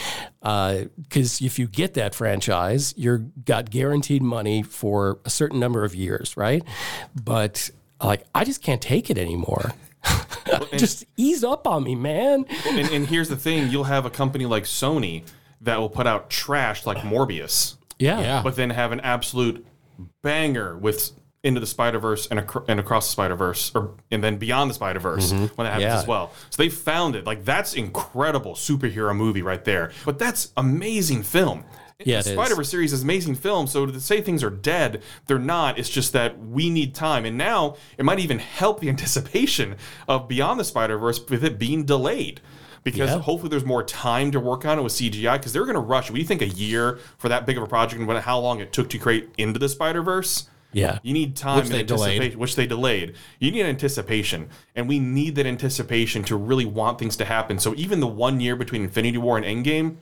uh, 0.41 0.85
because 0.95 1.41
if 1.41 1.59
you 1.59 1.67
get 1.67 1.95
that 1.95 2.15
franchise, 2.15 2.93
you're 2.95 3.25
got 3.43 3.69
guaranteed 3.69 4.23
money 4.23 4.63
for 4.63 5.19
a 5.25 5.29
certain 5.29 5.59
number 5.59 5.83
of 5.83 5.93
years, 5.93 6.37
right? 6.37 6.63
But 7.21 7.69
like, 8.07 8.25
I 8.33 8.43
just 8.43 8.61
can't 8.61 8.81
take 8.81 9.09
it 9.09 9.17
anymore. 9.17 9.71
just 10.77 11.05
ease 11.17 11.43
up 11.43 11.67
on 11.67 11.83
me, 11.83 11.95
man. 11.95 12.45
and, 12.67 12.89
and 12.89 13.07
here's 13.07 13.29
the 13.29 13.35
thing 13.35 13.69
you'll 13.69 13.83
have 13.83 14.05
a 14.05 14.09
company 14.09 14.45
like 14.45 14.63
Sony 14.63 15.23
that 15.61 15.79
will 15.79 15.89
put 15.89 16.07
out 16.07 16.29
trash 16.29 16.85
like 16.85 16.97
Morbius, 16.99 17.75
Yeah. 17.99 18.19
Yeah. 18.19 18.41
but 18.43 18.55
then 18.55 18.71
have 18.71 18.91
an 18.91 18.99
absolute 19.01 19.65
banger 20.23 20.77
with 20.77 21.11
into 21.43 21.59
the 21.59 21.65
Spider 21.65 21.97
Verse 21.97 22.27
and, 22.27 22.39
acro- 22.39 22.63
and 22.67 22.79
across 22.79 23.07
the 23.07 23.11
Spider 23.13 23.35
Verse, 23.35 23.71
or 23.73 23.95
and 24.11 24.23
then 24.23 24.37
beyond 24.37 24.69
the 24.69 24.75
Spider 24.75 24.99
Verse 24.99 25.31
mm-hmm. 25.31 25.45
when 25.55 25.65
that 25.65 25.71
happens 25.73 25.83
Yeah. 25.83 25.99
as 25.99 26.07
well. 26.07 26.31
So 26.51 26.61
they 26.61 26.69
found 26.69 27.15
it. 27.15 27.25
Like 27.25 27.45
that's 27.45 27.73
incredible 27.73 28.53
superhero 28.53 29.15
movie 29.15 29.41
right 29.41 29.63
there. 29.65 29.91
But 30.05 30.19
that's 30.19 30.51
amazing 30.57 31.23
film. 31.23 31.63
Yeah, 32.05 32.21
the. 32.21 32.33
Spider 32.33 32.55
Verse 32.55 32.69
series 32.69 32.93
is 32.93 33.03
amazing 33.03 33.35
film. 33.35 33.67
So 33.67 33.85
to 33.85 33.99
say 33.99 34.21
things 34.21 34.43
are 34.43 34.49
dead, 34.49 35.01
they're 35.27 35.39
not. 35.39 35.77
It's 35.77 35.89
just 35.89 36.13
that 36.13 36.39
we 36.39 36.69
need 36.69 36.95
time, 36.95 37.25
and 37.25 37.37
now 37.37 37.75
it 37.97 38.05
might 38.05 38.19
even 38.19 38.39
help 38.39 38.79
the 38.79 38.89
anticipation 38.95 39.75
of 40.07 40.27
Beyond 40.27 40.59
the 40.59 40.63
Spider 40.63 40.97
Verse 40.97 41.23
with 41.27 41.43
it 41.43 41.59
being 41.59 41.85
delayed. 41.85 42.41
Because 42.83 43.11
hopefully 43.11 43.51
there's 43.51 43.63
more 43.63 43.83
time 43.83 44.31
to 44.31 44.39
work 44.39 44.65
on 44.65 44.79
it 44.79 44.81
with 44.81 44.93
CGI 44.93 45.33
because 45.33 45.53
they're 45.53 45.65
going 45.65 45.75
to 45.75 45.79
rush. 45.79 46.09
We 46.09 46.23
think 46.23 46.41
a 46.41 46.47
year 46.47 46.97
for 47.19 47.29
that 47.29 47.45
big 47.45 47.57
of 47.57 47.61
a 47.61 47.67
project 47.67 48.01
and 48.01 48.17
how 48.17 48.39
long 48.39 48.59
it 48.59 48.73
took 48.73 48.89
to 48.89 48.97
create 48.97 49.29
into 49.37 49.59
the 49.59 49.69
Spider 49.69 50.01
Verse. 50.01 50.49
Yeah. 50.73 50.99
You 51.03 51.13
need 51.13 51.35
time 51.35 51.57
Which 51.57 51.65
and 51.65 51.75
they 51.75 51.83
delayed. 51.83 52.35
which 52.35 52.55
they 52.55 52.65
delayed. 52.65 53.15
You 53.39 53.51
need 53.51 53.65
anticipation, 53.65 54.49
and 54.75 54.87
we 54.87 54.99
need 54.99 55.35
that 55.35 55.45
anticipation 55.45 56.23
to 56.25 56.35
really 56.35 56.65
want 56.65 56.99
things 56.99 57.17
to 57.17 57.25
happen. 57.25 57.59
So 57.59 57.75
even 57.75 57.99
the 57.99 58.07
one 58.07 58.39
year 58.39 58.55
between 58.55 58.83
Infinity 58.83 59.17
War 59.17 59.37
and 59.37 59.45
Endgame, 59.45 59.97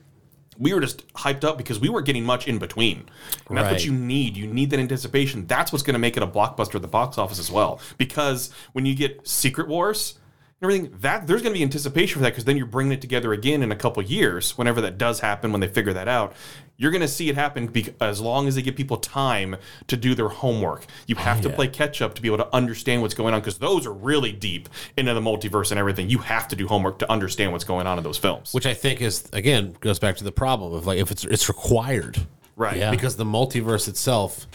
we 0.59 0.73
were 0.73 0.81
just 0.81 1.07
hyped 1.13 1.43
up 1.45 1.57
because 1.57 1.79
we 1.79 1.87
weren't 1.89 2.05
getting 2.05 2.25
much 2.25 2.47
in 2.47 2.59
between. 2.59 3.05
And 3.47 3.57
that's 3.57 3.65
Right. 3.65 3.71
what 3.71 3.85
you 3.85 3.93
need. 3.93 4.35
You 4.37 4.45
need 4.45 4.69
that 4.71 4.79
anticipation. 4.79 5.47
That's 5.47 5.71
what's 5.71 5.83
going 5.83 5.93
to 5.93 5.99
make 5.99 6.17
it 6.17 6.21
a 6.23 6.27
blockbuster 6.27 6.75
at 6.75 6.81
the 6.81 6.87
box 6.89 7.17
office 7.17 7.39
as 7.39 7.49
well. 7.49 7.79
Because 7.97 8.51
when 8.73 8.85
you 8.85 8.93
get 8.93 9.25
Secret 9.27 9.69
Wars 9.69 10.15
and 10.61 10.69
everything, 10.69 10.93
that 10.99 11.27
there's 11.27 11.41
going 11.41 11.53
to 11.53 11.57
be 11.57 11.63
anticipation 11.63 12.15
for 12.15 12.23
that 12.23 12.31
because 12.31 12.43
then 12.43 12.57
you're 12.57 12.65
bringing 12.65 12.91
it 12.91 12.99
together 12.99 13.31
again 13.31 13.63
in 13.63 13.71
a 13.71 13.75
couple 13.75 14.03
years. 14.03 14.57
Whenever 14.57 14.81
that 14.81 14.97
does 14.97 15.21
happen, 15.21 15.51
when 15.53 15.61
they 15.61 15.67
figure 15.67 15.93
that 15.93 16.09
out, 16.09 16.33
you're 16.81 16.89
going 16.91 17.01
to 17.01 17.07
see 17.07 17.29
it 17.29 17.35
happen 17.35 17.67
bec 17.67 17.93
as 18.01 18.19
long 18.21 18.47
as 18.47 18.55
they 18.55 18.61
give 18.63 18.75
people 18.75 18.97
time 18.97 19.55
to 19.87 19.97
do 19.97 20.15
their 20.15 20.29
homework. 20.29 20.85
You 21.07 21.15
oh, 21.19 21.21
have 21.21 21.41
to 21.41 21.49
Yeah. 21.49 21.55
play 21.55 21.67
catch 21.67 22.01
up 22.01 22.15
to 22.15 22.21
be 22.21 22.29
able 22.29 22.37
to 22.37 22.55
understand 22.55 23.01
what's 23.01 23.13
going 23.13 23.33
on 23.33 23.41
because 23.41 23.57
those 23.57 23.85
are 23.85 23.93
really 23.93 24.31
deep 24.31 24.69
into 24.97 25.13
the 25.13 25.19
multiverse 25.19 25.71
and 25.71 25.79
everything. 25.79 26.09
You 26.09 26.19
have 26.19 26.47
to 26.47 26.55
do 26.55 26.67
homework 26.67 26.97
to 26.99 27.11
understand 27.11 27.51
what's 27.51 27.65
going 27.65 27.85
on 27.85 27.97
in 27.97 28.03
those 28.03 28.17
films. 28.17 28.53
which 28.53 28.65
I 28.65 28.73
think 28.73 29.01
is 29.01 29.27
again 29.33 29.75
goes 29.81 29.99
back 29.99 30.15
to 30.17 30.23
the 30.23 30.31
problem 30.31 30.73
of 30.73 30.87
like 30.87 30.97
if 30.99 31.11
it's 31.11 31.25
it's 31.25 31.47
required, 31.49 32.17
right. 32.55 32.77
Yeah. 32.77 32.91
because 32.91 33.17
the 33.17 33.25
multiverse 33.25 33.87
itself 33.89 34.47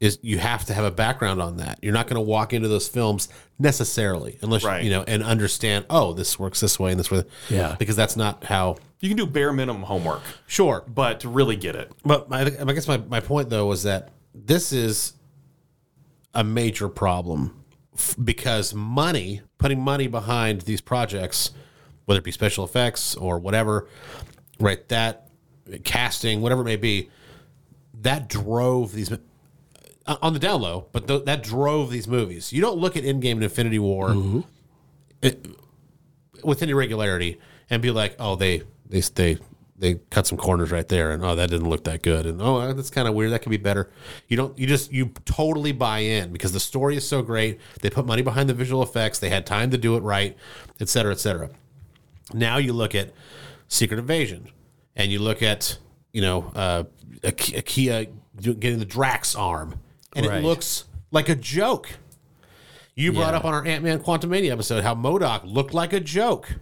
is 0.00 0.18
you 0.22 0.38
have 0.38 0.64
to 0.66 0.74
have 0.74 0.84
a 0.84 0.90
background 0.90 1.40
on 1.40 1.56
that. 1.58 1.78
You're 1.82 1.94
not 1.94 2.06
going 2.06 2.16
to 2.16 2.20
walk 2.20 2.52
into 2.52 2.68
those 2.68 2.86
films 2.88 3.28
necessarily 3.58 4.38
unless 4.42 4.62
Right. 4.64 4.84
you 4.84 4.90
know 4.90 5.04
and 5.06 5.22
understand. 5.22 5.84
Oh, 5.90 6.12
this 6.12 6.38
works 6.38 6.60
this 6.60 6.78
way 6.78 6.90
and 6.90 7.00
this 7.00 7.10
way. 7.10 7.24
Yeah. 7.50 7.76
because 7.78 7.96
that's 7.96 8.16
not 8.16 8.44
how. 8.44 8.76
You 9.00 9.08
can 9.10 9.16
do 9.16 9.26
bare 9.26 9.52
minimum 9.52 9.82
homework, 9.82 10.22
Sure, 10.46 10.82
but 10.88 11.20
to 11.20 11.28
really 11.28 11.56
get 11.56 11.76
it, 11.76 11.92
But 12.04 12.30
my, 12.30 12.40
I 12.40 12.72
guess 12.72 12.88
my, 12.88 12.96
my 12.96 13.20
point 13.20 13.50
though 13.50 13.66
was 13.66 13.82
that 13.82 14.10
this 14.34 14.72
is 14.72 15.12
a 16.34 16.42
major 16.42 16.88
problem 16.88 17.62
f- 17.94 18.16
because 18.22 18.72
money, 18.74 19.42
putting 19.58 19.80
money 19.80 20.06
behind 20.06 20.62
these 20.62 20.80
projects, 20.80 21.50
whether 22.06 22.18
it 22.18 22.24
be 22.24 22.32
special 22.32 22.64
effects 22.64 23.14
or 23.14 23.38
whatever, 23.38 23.86
right? 24.60 24.86
That 24.88 25.28
casting, 25.84 26.40
whatever 26.40 26.62
it 26.62 26.66
may 26.66 26.76
be, 26.76 27.10
that 28.00 28.28
drove 28.28 28.92
these 28.92 29.10
uh, 29.12 30.16
on 30.22 30.32
the 30.32 30.38
down 30.38 30.62
low, 30.62 30.86
but 30.92 31.06
th- 31.08 31.24
that 31.24 31.42
drove 31.42 31.90
these 31.90 32.06
movies. 32.08 32.52
You 32.52 32.60
don't 32.62 32.78
look 32.78 32.96
at 32.96 33.04
Endgame 33.04 33.32
and 33.32 33.44
Infinity 33.44 33.78
War 33.78 34.14
it, 35.22 35.46
with 36.44 36.62
any 36.62 36.72
regularity 36.74 37.38
and 37.68 37.82
be 37.82 37.90
like, 37.90 38.14
oh, 38.18 38.36
they 38.36 38.62
they 38.88 39.00
they 39.00 39.38
they 39.78 39.94
cut 40.10 40.26
some 40.26 40.38
corners 40.38 40.70
right 40.70 40.88
there, 40.88 41.10
and 41.10 41.22
oh, 41.24 41.34
that 41.36 41.50
didn't 41.50 41.68
look 41.68 41.84
that 41.84 42.02
good, 42.02 42.24
and 42.26 42.40
oh, 42.40 42.72
that's 42.72 42.88
kind 42.90 43.06
of 43.06 43.14
weird. 43.14 43.32
That 43.32 43.42
could 43.42 43.50
be 43.50 43.56
better. 43.58 43.90
You 44.28 44.36
don't. 44.36 44.58
You 44.58 44.66
just 44.66 44.92
you 44.92 45.10
totally 45.24 45.72
buy 45.72 45.98
in 45.98 46.32
because 46.32 46.52
the 46.52 46.60
story 46.60 46.96
is 46.96 47.06
so 47.06 47.20
great. 47.22 47.60
They 47.82 47.90
put 47.90 48.06
money 48.06 48.22
behind 48.22 48.48
the 48.48 48.54
visual 48.54 48.82
effects. 48.82 49.18
They 49.18 49.28
had 49.28 49.44
time 49.46 49.70
to 49.72 49.78
do 49.78 49.96
it 49.96 50.00
right, 50.00 50.36
et 50.80 50.88
cetera, 50.88 51.12
et 51.12 51.18
cetera. 51.20 51.50
Now 52.32 52.56
you 52.56 52.72
look 52.72 52.94
at 52.94 53.12
Secret 53.68 53.98
Invasion, 53.98 54.48
and 54.96 55.12
you 55.12 55.18
look 55.18 55.42
at 55.42 55.78
you 56.12 56.22
know 56.22 56.50
uh, 56.54 56.84
a, 57.22 57.28
a 57.28 57.32
Kia 57.62 58.06
getting 58.40 58.78
the 58.78 58.84
Drax 58.86 59.34
arm, 59.34 59.78
and 60.14 60.24
Right. 60.26 60.38
it 60.38 60.44
looks 60.44 60.84
like 61.10 61.28
a 61.28 61.34
joke. 61.36 61.88
You 62.94 63.12
brought 63.12 63.32
Yeah. 63.34 63.38
up 63.40 63.44
on 63.44 63.52
our 63.52 63.64
Ant 63.66 63.84
Man 63.84 63.98
Quantumania 64.00 64.52
episode 64.52 64.82
how 64.82 64.94
MODOK 64.94 65.42
looked 65.44 65.74
like 65.74 65.92
a 65.92 66.00
joke. 66.00 66.54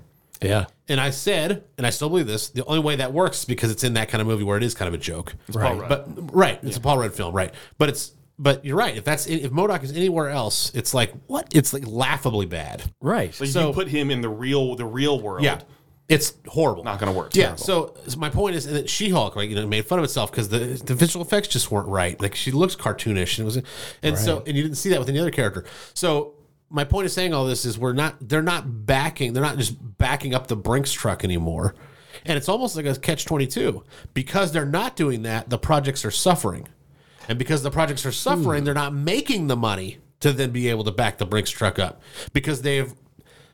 Yeah. 0.43 0.65
And 0.89 1.01
I 1.01 1.11
said, 1.11 1.65
and 1.79 1.87
I 1.87 1.91
still 1.91 2.11
believe 2.11 2.27
this, 2.27 2.51
the 2.51 2.65
only 2.67 2.81
way 2.81 2.97
that 2.97 3.13
works 3.13 3.41
is 3.41 3.45
because 3.47 3.71
it's 3.71 3.85
in 3.85 3.95
that 3.95 4.11
kind 4.11 4.21
of 4.21 4.27
movie 4.27 4.45
where 4.45 4.59
it 4.59 4.63
is 4.63 4.75
kind 4.75 4.87
of 4.87 4.95
a 4.95 5.03
joke. 5.03 5.35
Right. 5.53 5.79
Rudd. 5.79 5.89
But 5.89 6.35
right, 6.35 6.59
it's 6.63 6.77
a 6.77 6.81
Paul 6.81 6.99
Rudd 6.99 7.15
film, 7.15 7.35
right? 7.35 7.55
But 7.79 7.89
it's 7.89 8.13
but 8.39 8.65
you're 8.65 8.77
right. 8.77 8.97
If 8.97 9.05
that's 9.05 9.27
if 9.27 9.51
MODOK 9.51 9.83
is 9.85 9.93
anywhere 9.93 10.29
else, 10.29 10.73
it's 10.75 10.93
like 10.93 11.13
what? 11.27 11.49
It's 11.55 11.73
like 11.73 11.87
laughably 11.87 12.47
bad. 12.47 12.83
Right. 13.01 13.35
So, 13.35 13.45
So- 13.45 13.69
you 13.69 13.75
put 13.75 13.89
him 13.89 14.11
in 14.11 14.21
the 14.21 14.29
real 14.29 14.75
the 14.77 14.85
real 14.85 15.21
world. 15.21 15.43
Yeah, 15.43 15.61
it's 16.09 16.35
horrible. 16.49 16.85
Not 16.85 16.99
gonna 16.99 17.13
work. 17.13 17.35
Yeah. 17.35 17.45
Terrible. 17.55 17.65
So, 17.65 17.95
so 18.07 18.19
my 18.19 18.29
point 18.29 18.57
is 18.57 18.67
and 18.67 18.77
that 18.77 18.91
She-Hulk, 18.91 19.37
right? 19.37 19.49
You 19.49 19.55
know, 19.57 19.67
made 19.67 19.87
fun 19.87 19.99
of 19.99 20.05
itself 20.05 20.31
because 20.31 20.49
the 20.51 20.59
the 20.85 20.95
visual 20.95 21.25
effects 21.25 21.49
just 21.49 21.71
weren't 21.71 21.89
right. 21.89 22.21
Like 22.21 22.35
she 22.35 22.51
looks 22.51 22.77
cartoonish, 22.77 23.39
and 23.39 23.45
it 23.45 23.45
was, 23.45 23.57
and 24.03 24.19
so 24.19 24.43
and 24.47 24.57
you 24.57 24.63
didn't 24.65 24.77
see 24.77 24.91
that 24.91 24.99
with 24.99 25.09
any 25.09 25.19
other 25.21 25.31
character. 25.31 25.65
So 25.95 26.34
my 26.75 26.85
point 26.85 27.07
of 27.07 27.13
saying 27.13 27.33
all 27.33 27.47
this 27.47 27.65
is 27.65 27.79
we're 27.79 27.93
not 27.93 28.17
they're 28.21 28.43
not 28.43 28.87
backing 28.87 29.33
they're 29.33 29.43
not 29.43 29.57
just 29.57 29.77
backing 29.97 30.35
up 30.35 30.49
the 30.49 30.57
Brinks 30.57 30.93
truck 30.93 31.25
anymore, 31.25 31.75
and 32.25 32.37
it's 32.37 32.49
almost 32.49 32.77
like 32.77 32.85
a 32.85 32.97
catch 32.97 33.25
twenty 33.25 33.47
two 33.47 33.85
because 34.13 34.53
they're 34.53 34.67
not 34.67 34.97
doing 34.97 35.23
that. 35.23 35.49
The 35.49 35.59
projects 35.59 36.05
are 36.05 36.11
suffering, 36.11 36.69
and 37.29 37.39
because 37.39 37.63
the 37.63 37.71
projects 37.71 38.05
are 38.05 38.13
suffering, 38.13 38.61
hmm. 38.61 38.65
they're 38.65 38.75
not 38.75 38.93
making 38.93 39.47
the 39.47 39.57
money 39.57 39.99
to 40.21 40.33
then 40.33 40.51
be 40.51 40.69
able 40.69 40.85
to 40.85 40.91
back 40.91 41.19
the 41.19 41.27
Brinks 41.27 41.51
truck 41.51 41.79
up 41.79 42.03
because 42.33 42.63
they've 42.63 42.93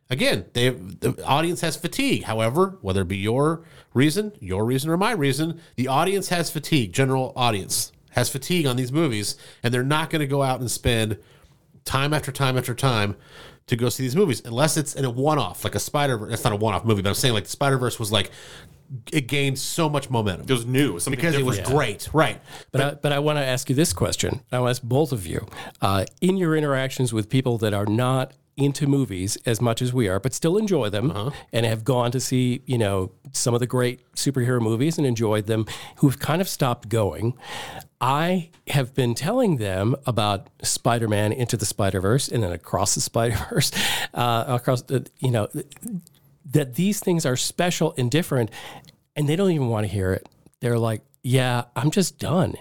again, 0.09 0.47
they 0.55 0.71
the 0.71 1.23
audience 1.25 1.61
has 1.61 1.77
fatigue. 1.77 2.25
However, 2.25 2.79
whether 2.81 3.03
it 3.03 3.09
be 3.09 3.19
your 3.19 3.62
reason, 3.95 4.33
your 4.41 4.65
reason, 4.65 4.91
or 4.91 4.97
my 4.97 5.12
reason, 5.12 5.61
the 5.77 5.89
audience 5.89 6.29
has 6.31 6.50
fatigue. 6.50 6.93
General 6.93 7.33
audience 7.37 7.93
has 8.12 8.29
fatigue 8.29 8.67
on 8.67 8.77
these 8.77 8.93
movies, 8.93 9.37
and 9.62 9.73
they're 9.73 9.83
not 9.83 10.11
going 10.11 10.21
to 10.21 10.27
go 10.27 10.43
out 10.43 10.61
and 10.61 10.71
spend 10.71 11.19
time 11.84 12.12
after 12.14 12.32
time 12.32 12.56
after 12.58 12.75
time 12.75 13.16
to 13.66 13.76
go 13.76 13.88
see 13.88 14.02
these 14.02 14.16
movies 14.16 14.42
unless 14.44 14.76
it's 14.76 14.94
in 14.94 15.04
a 15.04 15.10
one-off, 15.10 15.64
like 15.64 15.75
a 15.75 15.78
Spider. 15.78 16.26
That's 16.28 16.44
not 16.44 16.52
a 16.52 16.56
one-off 16.56 16.84
movie, 16.84 17.02
but 17.02 17.08
I'm 17.08 17.14
saying 17.14 17.34
like 17.34 17.44
the 17.44 17.50
Spider 17.50 17.78
Verse 17.78 17.99
was 17.99 18.10
like 18.10 18.30
it 19.12 19.28
gained 19.28 19.56
so 19.56 19.88
much 19.88 20.10
momentum 20.10 20.46
It 20.49 20.52
was 20.52 20.66
new. 20.66 20.99
Something 20.99 21.16
because 21.16 21.37
it 21.37 21.44
was 21.44 21.58
different. 21.58 21.76
great, 21.76 22.08
right? 22.12 22.40
But 22.72 22.80
I, 22.80 22.94
but 22.94 23.12
I 23.12 23.20
want 23.20 23.38
to 23.38 23.44
ask 23.44 23.68
you 23.68 23.76
this 23.76 23.92
question. 23.92 24.42
I 24.50 24.58
want 24.58 24.66
to 24.66 24.70
ask 24.70 24.82
both 24.82 25.12
of 25.12 25.26
you. 25.28 25.46
Uh, 25.80 26.06
in 26.20 26.37
your 26.37 26.56
interactions 26.56 27.12
with 27.12 27.28
people 27.28 27.56
that 27.58 27.72
are 27.72 27.87
not 27.87 28.32
into 28.61 28.87
movies 28.87 29.37
as 29.47 29.61
much 29.61 29.83
as 29.83 29.93
we 29.93 30.09
are, 30.09 30.21
but 30.21 30.35
still 30.35 30.57
enjoy 30.57 30.90
them 30.90 31.33
and 31.52 31.67
have 31.67 31.85
gone 31.85 32.11
to 32.12 32.21
see, 32.21 32.62
you 32.67 32.79
know, 32.79 33.12
some 33.33 33.55
of 33.55 33.61
the 33.61 33.67
great 33.67 34.00
superhero 34.14 34.61
movies 34.61 34.99
and 34.99 35.07
enjoyed 35.07 35.47
them, 35.47 35.67
who've 35.97 36.19
kind 36.19 36.40
of 36.40 36.49
stopped 36.49 36.88
going. 36.88 37.35
I 38.00 38.50
have 38.69 38.95
been 38.95 39.14
telling 39.14 39.59
them 39.59 39.95
about 40.07 40.49
Spider-Man 40.62 41.33
into 41.33 41.57
the 41.57 41.67
Spider-Verse 41.67 42.29
and 42.29 42.43
then 42.43 42.52
across 42.52 42.95
the 42.95 43.00
Spider-Verse, 43.00 43.73
uh, 44.14 44.45
across 44.49 44.83
the, 44.83 45.07
you 45.19 45.31
know, 45.31 45.49
that 46.50 46.75
these 46.75 47.00
things 47.00 47.26
are 47.26 47.37
special 47.37 47.95
and 47.99 48.11
different, 48.11 48.50
and 49.14 49.29
they 49.29 49.37
don't 49.37 49.50
even 49.50 49.69
want 49.69 49.87
to 49.87 49.93
hear 49.93 50.12
it. 50.12 50.29
They're 50.61 50.79
like, 50.79 51.02
yeah, 51.23 51.64
I'm 51.76 51.90
just 51.90 52.19
done. 52.19 52.55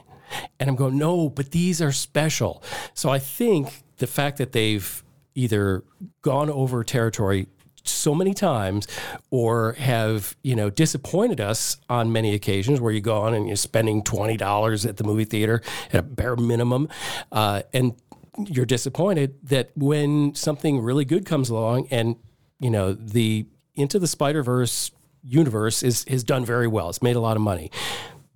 And 0.59 0.69
I'm 0.69 0.75
going, 0.75 0.97
no, 0.97 1.29
but 1.29 1.51
these 1.51 1.81
are 1.81 1.91
special. 1.91 2.61
So 2.93 3.09
I 3.09 3.19
think 3.19 3.83
the 3.97 4.07
fact 4.07 4.37
that 4.37 4.51
they've 4.51 5.03
either 5.35 5.83
gone 6.21 6.49
over 6.49 6.83
territory 6.83 7.47
so 7.83 8.13
many 8.13 8.33
times 8.33 8.87
or 9.31 9.73
have, 9.73 10.35
you 10.43 10.55
know, 10.55 10.69
disappointed 10.69 11.41
us 11.41 11.77
on 11.89 12.11
many 12.11 12.33
occasions 12.33 12.79
where 12.79 12.91
you 12.91 13.01
go 13.01 13.21
on 13.21 13.33
and 13.33 13.47
you're 13.47 13.55
spending 13.55 14.03
$20 14.03 14.87
at 14.87 14.97
the 14.97 15.03
movie 15.03 15.25
theater 15.25 15.61
at 15.91 15.99
a 15.99 16.03
bare 16.03 16.35
minimum. 16.35 16.87
Uh, 17.31 17.61
and 17.73 17.95
you're 18.37 18.65
disappointed 18.65 19.35
that 19.43 19.71
when 19.75 20.33
something 20.35 20.81
really 20.81 21.05
good 21.05 21.25
comes 21.25 21.49
along 21.49 21.87
and, 21.89 22.15
you 22.59 22.69
know, 22.69 22.93
the 22.93 23.45
Into 23.75 23.99
the 23.99 24.07
Spider 24.07 24.43
Verse 24.43 24.91
universe 25.23 25.83
is 25.83 26.05
has 26.07 26.23
done 26.23 26.45
very 26.45 26.67
well. 26.67 26.89
It's 26.89 27.01
made 27.01 27.15
a 27.15 27.19
lot 27.19 27.35
of 27.35 27.41
money. 27.41 27.71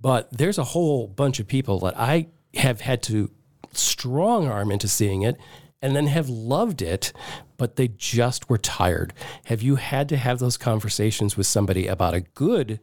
But 0.02 0.38
there's 0.38 0.58
a 0.58 0.64
whole 0.64 1.08
bunch 1.08 1.40
of 1.40 1.48
people 1.48 1.80
that 1.80 1.98
I 1.98 2.28
have 2.56 2.82
had 2.82 3.02
to 3.04 3.32
strong 3.72 4.48
arm 4.48 4.70
into 4.72 4.88
seeing 4.88 5.22
it 5.22 5.38
and 5.84 5.96
then 5.96 6.08
have 6.08 6.30
loved 6.30 6.82
it, 6.82 7.12
but 7.58 7.76
they 7.76 7.90
just 7.90 8.50
were 8.50 8.58
tired. 8.58 9.14
Have 9.46 9.62
you 9.62 9.76
had 9.76 10.10
to 10.10 10.18
have 10.18 10.40
those 10.40 10.58
conversations 10.58 11.36
with 11.38 11.46
somebody 11.46 11.86
about 11.88 12.14
a 12.16 12.22
good 12.22 12.80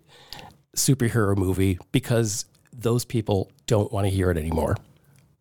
superhero 0.77 1.37
movie 1.37 1.79
because 1.91 2.45
those 2.73 3.05
people 3.05 3.51
don't 3.67 3.91
want 3.91 4.07
to 4.07 4.11
hear 4.11 4.31
it 4.31 4.37
anymore? 4.37 4.77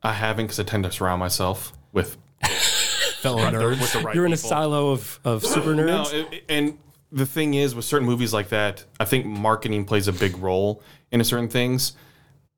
I 0.01 0.13
haven't 0.13 0.45
because 0.45 0.59
I 0.59 0.63
tend 0.63 0.85
to 0.85 0.91
surround 0.91 1.19
myself 1.19 1.73
with 1.91 2.17
Fellow 3.19 3.39
nerds. 3.51 3.81
with 3.81 3.91
the 3.93 3.99
right 3.99 4.15
You're 4.15 4.25
in 4.25 4.31
a 4.31 4.37
people. 4.37 4.49
silo 4.49 4.91
of, 4.91 5.19
of 5.25 5.45
super 5.45 5.75
No, 5.75 5.83
nerds? 6.05 6.13
it- 6.33 6.43
and 6.47 6.77
the 7.11 7.25
thing 7.25 7.55
is, 7.55 7.75
with 7.75 7.83
certain 7.85 8.07
movies 8.07 8.31
like 8.33 8.49
that, 8.49 8.85
I 8.99 9.05
think 9.05 9.25
marketing 9.25 9.83
plays 9.83 10.07
a 10.07 10.13
big 10.13 10.37
role 10.37 10.81
into 11.11 11.25
certain 11.25 11.49
things. 11.49 11.93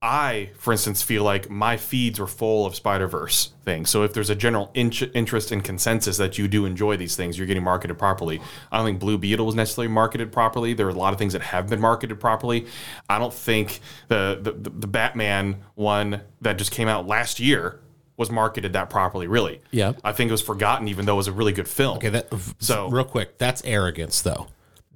I, 0.04 0.50
for 0.58 0.72
instance, 0.72 1.04
feel 1.04 1.24
like 1.24 1.48
my 1.50 1.78
feeds 1.78 2.20
are 2.20 2.26
full 2.26 2.66
of 2.66 2.74
Spider 2.76 3.08
Verse 3.08 3.52
things. 3.64 3.92
So 3.92 4.02
if 4.04 4.14
there's 4.14 4.32
a 4.32 4.36
general 4.36 4.72
in- 4.74 4.92
interest 5.14 5.52
and 5.52 5.64
consensus 5.64 6.18
that 6.18 6.40
you 6.40 6.48
do 6.48 6.66
enjoy 6.66 6.98
these 6.98 7.16
things, 7.16 7.38
you're 7.38 7.46
getting 7.46 7.64
marketed 7.64 8.00
properly. 8.00 8.42
I 8.72 8.78
don't 8.78 8.88
think 8.88 9.00
Blue 9.00 9.20
Beetle 9.20 9.46
was 9.46 9.54
necessarily 9.54 9.94
marketed 9.94 10.32
properly. 10.32 10.74
There 10.74 10.88
are 10.88 10.90
a 10.90 10.94
lot 10.94 11.14
of 11.14 11.20
things 11.20 11.34
that 11.34 11.44
have 11.44 11.70
been 11.70 11.80
marketed 11.80 12.20
properly. 12.20 12.66
I 13.10 13.20
don't 13.20 13.34
think 13.34 13.80
the 14.08 14.40
the, 14.42 14.54
the, 14.54 14.70
the 14.72 14.88
Batman 14.88 15.58
one 15.76 16.22
that 16.42 16.58
just 16.58 16.72
came 16.72 16.88
out 16.88 17.06
last 17.06 17.40
year 17.40 17.80
was 18.18 18.32
marketed 18.32 18.74
that 18.74 18.90
properly. 18.90 19.28
Really, 19.28 19.62
Yeah. 19.70 19.94
I 20.04 20.14
think 20.14 20.30
it 20.30 20.32
was 20.32 20.42
forgotten, 20.42 20.88
even 20.88 21.06
though 21.06 21.14
it 21.14 21.18
was 21.18 21.28
a 21.28 21.32
really 21.32 21.54
good 21.54 21.68
film. 21.68 21.98
Okay, 21.98 22.10
that 22.10 22.28
So- 22.32 22.54
so 22.60 22.90
real 22.90 23.04
quick, 23.06 23.38
that's 23.38 23.62
arrogance 23.66 24.24
though. 24.24 24.48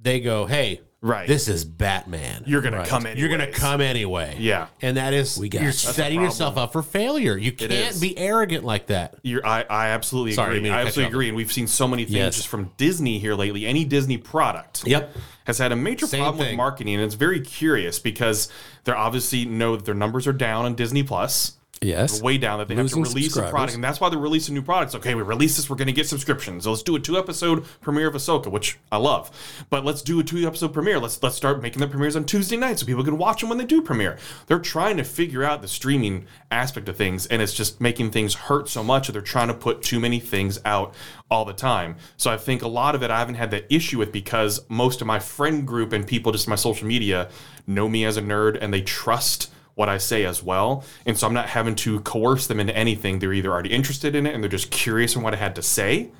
They 0.02 0.18
go, 0.20 0.46
"Hey, 0.46 0.80
Right. 1.02 1.28
this 1.28 1.46
is 1.46 1.64
Batman. 1.64 2.42
you're 2.46 2.62
gonna 2.62 2.84
come 2.86 3.06
in. 3.06 3.16
You're 3.18 3.28
gonna 3.28 3.50
come 3.52 3.80
anyway." 3.80 4.36
Yeah. 4.40 4.66
and 4.82 4.96
that 4.96 5.12
is 5.12 5.38
We 5.38 5.48
got 5.48 5.58
you're 5.60 5.66
you. 5.68 5.72
setting 5.72 6.20
yourself 6.22 6.56
up 6.56 6.72
for 6.72 6.82
failure. 6.82 7.36
You 7.36 7.52
can't 7.52 7.70
is. 7.70 8.00
be 8.00 8.16
arrogant 8.18 8.64
like 8.64 8.86
that. 8.86 9.14
You're, 9.22 9.46
I, 9.46 9.64
I 9.68 9.88
absolutely 9.88 10.32
Sorry, 10.32 10.46
I 10.46 10.48
agree. 10.48 10.56
didn't 10.56 10.62
mean 10.64 10.72
to 10.72 10.78
I 10.78 10.80
cut 10.82 10.86
absolutely 10.88 11.04
off. 11.06 11.10
agree. 11.12 11.28
And 11.28 11.36
we've 11.36 11.52
seen 11.52 11.66
so 11.66 11.86
many 11.86 12.04
things 12.04 12.16
Yes. 12.16 12.36
just 12.36 12.48
from 12.48 12.70
Disney 12.76 13.18
here 13.18 13.34
lately. 13.34 13.66
Any 13.66 13.84
Disney 13.84 14.16
product 14.16 14.86
Yep. 14.86 15.14
has 15.44 15.58
had 15.58 15.70
a 15.70 15.76
major 15.76 16.06
Same 16.06 16.20
problem 16.22 16.38
with 16.38 16.48
thing. 16.48 16.56
marketing. 16.56 16.94
And 16.94 17.04
it's 17.04 17.14
very 17.14 17.40
curious 17.40 17.98
because 17.98 18.48
they're 18.84 18.96
obviously 18.96 19.44
know 19.44 19.76
that 19.76 19.84
their 19.84 19.94
numbers 19.94 20.26
are 20.26 20.32
down 20.32 20.64
on 20.64 20.74
Disney 20.74 21.02
Plus. 21.02 21.52
Yes. 21.82 22.22
Way 22.22 22.38
down 22.38 22.58
that 22.58 22.68
they 22.68 22.74
Losing 22.74 23.02
have 23.04 23.08
to 23.08 23.14
release 23.14 23.36
a 23.36 23.48
product, 23.48 23.74
and 23.74 23.84
that's 23.84 24.00
why 24.00 24.08
they're 24.08 24.18
releasing 24.18 24.54
new 24.54 24.62
products. 24.62 24.94
Okay, 24.94 25.14
we 25.14 25.22
release 25.22 25.56
this, 25.56 25.68
we're 25.68 25.76
going 25.76 25.86
to 25.86 25.92
get 25.92 26.08
subscriptions. 26.08 26.64
So 26.64 26.70
let's 26.70 26.82
do 26.82 26.96
a 26.96 27.00
two 27.00 27.18
episode 27.18 27.64
premiere 27.80 28.08
of 28.08 28.14
Ahsoka, 28.14 28.50
which 28.50 28.78
I 28.90 28.96
love. 28.96 29.30
But 29.68 29.84
let's 29.84 30.00
do 30.00 30.18
a 30.18 30.24
two 30.24 30.46
episode 30.46 30.72
premiere. 30.72 30.98
Let's 30.98 31.22
let's 31.22 31.36
start 31.36 31.60
making 31.62 31.80
the 31.80 31.86
premieres 31.86 32.16
on 32.16 32.24
Tuesday 32.24 32.56
nights 32.56 32.80
so 32.80 32.86
people 32.86 33.04
can 33.04 33.18
watch 33.18 33.40
them 33.40 33.50
when 33.50 33.58
they 33.58 33.66
do 33.66 33.82
premiere. 33.82 34.16
They're 34.46 34.58
trying 34.58 34.96
to 34.96 35.04
figure 35.04 35.44
out 35.44 35.60
the 35.60 35.68
streaming 35.68 36.26
aspect 36.50 36.88
of 36.88 36.96
things, 36.96 37.26
and 37.26 37.42
it's 37.42 37.54
just 37.54 37.80
making 37.80 38.10
things 38.10 38.34
hurt 38.34 38.68
so 38.68 38.82
much 38.82 39.06
that 39.06 39.12
they're 39.12 39.22
trying 39.22 39.48
to 39.48 39.54
put 39.54 39.82
too 39.82 40.00
many 40.00 40.18
things 40.18 40.58
out 40.64 40.94
all 41.30 41.44
the 41.44 41.52
time. 41.52 41.96
So 42.16 42.30
I 42.30 42.38
think 42.38 42.62
a 42.62 42.68
lot 42.68 42.94
of 42.94 43.02
it 43.02 43.10
I 43.10 43.18
haven't 43.18 43.34
had 43.34 43.50
that 43.50 43.66
issue 43.68 43.98
with 43.98 44.12
because 44.12 44.60
most 44.68 45.00
of 45.00 45.06
my 45.06 45.18
friend 45.18 45.66
group 45.66 45.92
and 45.92 46.06
people 46.06 46.32
just 46.32 46.48
my 46.48 46.54
social 46.54 46.86
media 46.86 47.28
know 47.66 47.88
me 47.88 48.04
as 48.04 48.16
a 48.16 48.22
nerd 48.22 48.56
and 48.60 48.72
they 48.72 48.80
trust 48.80 49.50
what 49.76 49.88
I 49.90 49.98
say 49.98 50.24
as 50.24 50.42
well. 50.42 50.82
And 51.04 51.16
so 51.16 51.26
I'm 51.26 51.34
not 51.34 51.50
having 51.50 51.76
to 51.76 52.00
coerce 52.00 52.46
them 52.46 52.58
into 52.58 52.76
anything. 52.76 53.18
They're 53.18 53.34
either 53.34 53.52
already 53.52 53.72
interested 53.72 54.14
in 54.14 54.26
it 54.26 54.34
and 54.34 54.42
they're 54.42 54.50
just 54.50 54.70
curious 54.70 55.14
in 55.14 55.22
what 55.22 55.34
I 55.34 55.36
had 55.36 55.54
to 55.56 55.62
say, 55.62 56.10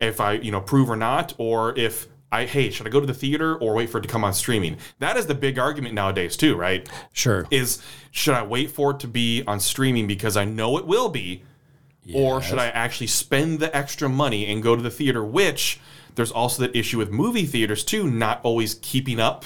if 0.00 0.20
I, 0.20 0.32
you 0.32 0.50
know, 0.50 0.62
prove 0.62 0.90
or 0.90 0.96
not, 0.96 1.34
or 1.36 1.78
if 1.78 2.08
I, 2.32 2.46
hey, 2.46 2.70
should 2.70 2.86
I 2.86 2.90
go 2.90 3.00
to 3.00 3.06
the 3.06 3.14
theater 3.14 3.56
or 3.56 3.74
wait 3.74 3.90
for 3.90 3.98
it 3.98 4.02
to 4.02 4.08
come 4.08 4.24
on 4.24 4.32
streaming? 4.32 4.78
That 5.00 5.18
is 5.18 5.26
the 5.26 5.34
big 5.34 5.58
argument 5.58 5.94
nowadays, 5.94 6.34
too, 6.34 6.56
right? 6.56 6.88
Sure. 7.12 7.46
Is 7.50 7.82
should 8.10 8.34
I 8.34 8.42
wait 8.42 8.70
for 8.70 8.92
it 8.92 9.00
to 9.00 9.08
be 9.08 9.44
on 9.46 9.60
streaming 9.60 10.06
because 10.06 10.36
I 10.36 10.46
know 10.46 10.78
it 10.78 10.86
will 10.86 11.10
be, 11.10 11.44
or 12.14 12.42
should 12.42 12.58
I 12.58 12.68
actually 12.68 13.06
spend 13.08 13.60
the 13.60 13.74
extra 13.76 14.08
money 14.08 14.46
and 14.46 14.62
go 14.62 14.74
to 14.74 14.82
the 14.82 14.90
theater? 14.90 15.22
Which 15.22 15.78
there's 16.14 16.32
also 16.32 16.62
that 16.62 16.74
issue 16.74 16.98
with 16.98 17.10
movie 17.10 17.46
theaters 17.46 17.84
too, 17.84 18.10
not 18.10 18.40
always 18.42 18.74
keeping 18.82 19.20
up 19.20 19.44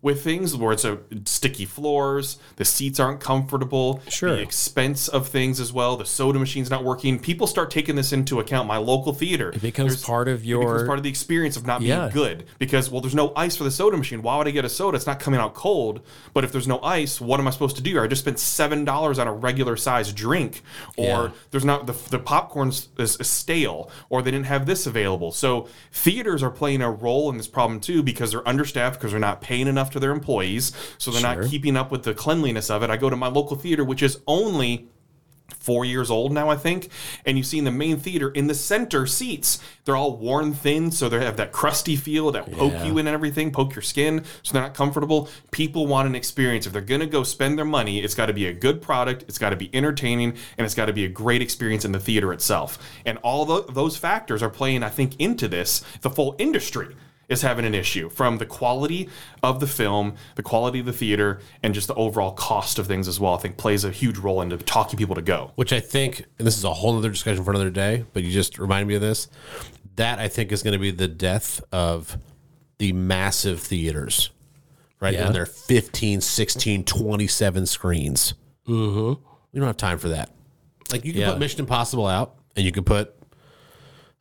with 0.00 0.22
things 0.22 0.54
where 0.54 0.72
it's 0.72 0.84
a 0.84 0.98
sticky 1.24 1.64
floors, 1.64 2.38
the 2.56 2.64
seats 2.64 3.00
aren't 3.00 3.18
comfortable, 3.20 4.00
Sure. 4.08 4.36
the 4.36 4.40
expense 4.42 5.08
of 5.08 5.26
things 5.28 5.58
as 5.58 5.72
well, 5.72 5.96
the 5.96 6.04
soda 6.06 6.38
machine's 6.38 6.70
not 6.70 6.84
working. 6.84 7.18
People 7.18 7.46
start 7.48 7.70
taking 7.70 7.96
this 7.96 8.12
into 8.12 8.38
account. 8.38 8.68
My 8.68 8.76
local 8.76 9.12
theater, 9.12 9.50
it 9.50 9.60
becomes 9.60 10.04
part 10.04 10.28
of 10.28 10.34
it 10.36 10.46
becomes 10.46 10.48
your- 10.48 10.86
part 10.86 10.98
of 10.98 11.02
the 11.02 11.08
experience 11.10 11.56
of 11.56 11.66
not 11.66 11.82
Yeah. 11.82 11.98
being 12.00 12.10
good 12.10 12.44
because 12.60 12.90
well, 12.90 13.00
there's 13.00 13.14
no 13.14 13.32
ice 13.34 13.56
for 13.56 13.64
the 13.64 13.70
soda 13.72 13.96
machine. 13.96 14.22
Why 14.22 14.38
would 14.38 14.46
I 14.46 14.52
get 14.52 14.64
a 14.64 14.68
soda? 14.68 14.96
It's 14.96 15.06
not 15.06 15.18
coming 15.18 15.40
out 15.40 15.54
cold. 15.54 16.00
But 16.32 16.44
if 16.44 16.52
there's 16.52 16.68
no 16.68 16.80
ice, 16.80 17.20
what 17.20 17.40
am 17.40 17.48
I 17.48 17.50
supposed 17.50 17.74
to 17.76 17.82
do? 17.82 18.00
I 18.00 18.06
just 18.06 18.22
spent 18.22 18.38
seven 18.38 18.84
dollars 18.84 19.18
on 19.18 19.26
a 19.26 19.32
regular 19.32 19.76
size 19.76 20.12
drink, 20.12 20.62
or 20.96 21.04
Yeah. 21.06 21.28
there's 21.50 21.64
not 21.64 21.86
the 21.88 21.94
the 22.10 22.18
popcorn 22.20 22.68
is, 22.68 22.88
is 22.98 23.18
stale, 23.22 23.90
or 24.10 24.22
they 24.22 24.30
didn't 24.30 24.46
have 24.46 24.66
this 24.66 24.86
available. 24.86 25.32
So 25.32 25.66
theaters 25.92 26.42
are 26.42 26.50
playing 26.50 26.82
a 26.82 26.90
role 26.90 27.28
in 27.30 27.36
this 27.36 27.48
problem 27.48 27.80
too 27.80 28.02
because 28.02 28.30
they're 28.30 28.46
understaffed 28.48 28.98
because 29.00 29.10
they're 29.10 29.20
not 29.20 29.40
paying 29.40 29.66
enough 29.66 29.90
to 29.90 29.97
their 29.98 30.12
employees, 30.12 30.72
so 30.98 31.10
they're 31.10 31.20
Sure. 31.20 31.42
not 31.42 31.50
keeping 31.50 31.76
up 31.76 31.90
with 31.90 32.02
the 32.04 32.14
cleanliness 32.14 32.70
of 32.70 32.82
it. 32.82 32.90
I 32.90 32.96
go 32.96 33.10
to 33.10 33.16
my 33.16 33.28
local 33.28 33.56
theater, 33.56 33.84
which 33.84 34.02
is 34.02 34.18
only 34.26 34.86
four 35.60 35.84
years 35.84 36.10
old 36.10 36.30
now, 36.30 36.50
I 36.50 36.56
think. 36.56 36.88
And 37.24 37.38
you 37.38 37.42
see 37.42 37.58
in 37.58 37.64
the 37.64 37.70
main 37.70 37.96
theater 37.96 38.28
in 38.30 38.46
the 38.48 38.54
center 38.54 39.06
seats, 39.06 39.58
they're 39.84 39.96
all 39.96 40.16
worn 40.16 40.52
thin, 40.52 40.90
so 40.90 41.08
they 41.08 41.24
have 41.24 41.38
that 41.38 41.52
crusty 41.52 41.96
feel 41.96 42.30
that 42.32 42.50
poke 42.52 42.72
Yeah. 42.72 42.84
you 42.84 42.92
in 42.98 43.06
and 43.06 43.14
everything, 43.14 43.50
poke 43.50 43.74
your 43.74 43.82
skin, 43.82 44.24
so 44.42 44.52
they're 44.52 44.62
not 44.62 44.74
comfortable. 44.74 45.28
People 45.50 45.86
want 45.86 46.06
an 46.06 46.14
experience. 46.14 46.66
If 46.66 46.72
they're 46.74 46.82
gonna 46.82 47.06
go 47.06 47.22
spend 47.22 47.56
their 47.58 47.64
money, 47.64 48.00
it's 48.00 48.14
got 48.14 48.26
to 48.26 48.34
be 48.34 48.46
a 48.46 48.52
good 48.52 48.82
product, 48.82 49.24
it's 49.26 49.38
got 49.38 49.50
to 49.50 49.56
be 49.56 49.70
entertaining, 49.74 50.34
and 50.58 50.64
it's 50.66 50.74
got 50.74 50.86
to 50.86 50.92
be 50.92 51.04
a 51.04 51.08
great 51.08 51.40
experience 51.42 51.84
in 51.84 51.92
the 51.92 52.00
theater 52.00 52.32
itself. 52.32 52.78
And 53.06 53.16
all 53.18 53.44
tho- 53.46 53.62
those 53.62 53.96
factors 53.96 54.42
are 54.42 54.50
playing, 54.50 54.82
I 54.82 54.90
think, 54.90 55.14
into 55.18 55.48
this. 55.48 55.82
The 56.02 56.10
full 56.10 56.34
industry 56.38 56.94
is 57.28 57.42
having 57.42 57.64
an 57.64 57.74
issue 57.74 58.08
from 58.08 58.38
the 58.38 58.46
quality 58.46 59.08
of 59.42 59.60
the 59.60 59.66
film, 59.66 60.14
the 60.36 60.42
quality 60.42 60.80
of 60.80 60.86
the 60.86 60.92
theater, 60.92 61.40
and 61.62 61.74
just 61.74 61.86
the 61.88 61.94
overall 61.94 62.32
cost 62.32 62.78
of 62.78 62.86
things 62.86 63.06
as 63.06 63.20
well. 63.20 63.34
I 63.34 63.38
think 63.38 63.56
plays 63.56 63.84
a 63.84 63.90
huge 63.90 64.18
role 64.18 64.40
into 64.40 64.56
talking 64.56 64.98
people 64.98 65.14
to 65.14 65.22
go. 65.22 65.52
Which 65.56 65.72
I 65.72 65.80
think, 65.80 66.24
and 66.38 66.46
this 66.46 66.56
is 66.56 66.64
a 66.64 66.72
whole 66.72 66.96
other 66.96 67.10
discussion 67.10 67.44
for 67.44 67.50
another 67.50 67.70
day, 67.70 68.04
but 68.12 68.22
you 68.22 68.30
just 68.30 68.58
reminded 68.58 68.88
me 68.88 68.94
of 68.94 69.00
this. 69.02 69.28
That 69.96 70.18
I 70.18 70.28
think 70.28 70.52
is 70.52 70.62
going 70.62 70.72
to 70.72 70.78
be 70.78 70.90
the 70.90 71.08
death 71.08 71.60
of 71.72 72.16
the 72.78 72.92
massive 72.92 73.60
theaters, 73.60 74.30
right? 75.00 75.14
Yeah. 75.14 75.26
And 75.26 75.34
their 75.34 75.46
15, 75.46 76.20
16, 76.20 76.84
27 76.84 77.66
screens. 77.66 78.34
Mm-hmm. 78.68 79.20
We 79.52 79.58
don't 79.60 79.66
have 79.66 79.76
time 79.76 79.98
for 79.98 80.08
that. 80.10 80.30
Like 80.92 81.04
you 81.04 81.12
can 81.12 81.22
Yeah. 81.22 81.30
put 81.30 81.40
Mission 81.40 81.60
Impossible 81.60 82.06
out 82.06 82.36
and 82.56 82.64
you 82.64 82.70
can 82.72 82.84
put 82.84 83.14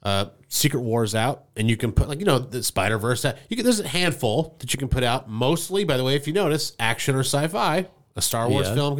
uh, 0.03 0.25
Secret 0.47 0.81
Wars 0.81 1.15
out, 1.15 1.45
and 1.55 1.69
you 1.69 1.75
can 1.77 1.91
put 1.91 2.07
like 2.07 2.19
you 2.19 2.25
know 2.25 2.39
the 2.39 2.63
Spider 2.63 2.97
Verse 2.97 3.25
out. 3.25 3.35
You 3.49 3.55
can 3.55 3.63
there's 3.63 3.79
a 3.79 3.87
handful 3.87 4.55
that 4.59 4.73
you 4.73 4.77
can 4.79 4.87
put 4.87 5.03
out. 5.03 5.29
Mostly, 5.29 5.83
by 5.83 5.97
the 5.97 6.03
way, 6.03 6.15
if 6.15 6.27
you 6.27 6.33
notice, 6.33 6.73
action 6.79 7.15
or 7.15 7.19
sci-fi. 7.21 7.87
A 8.15 8.21
Star 8.21 8.49
Wars 8.49 8.65
Yeah. 8.67 8.73
film, 8.73 8.99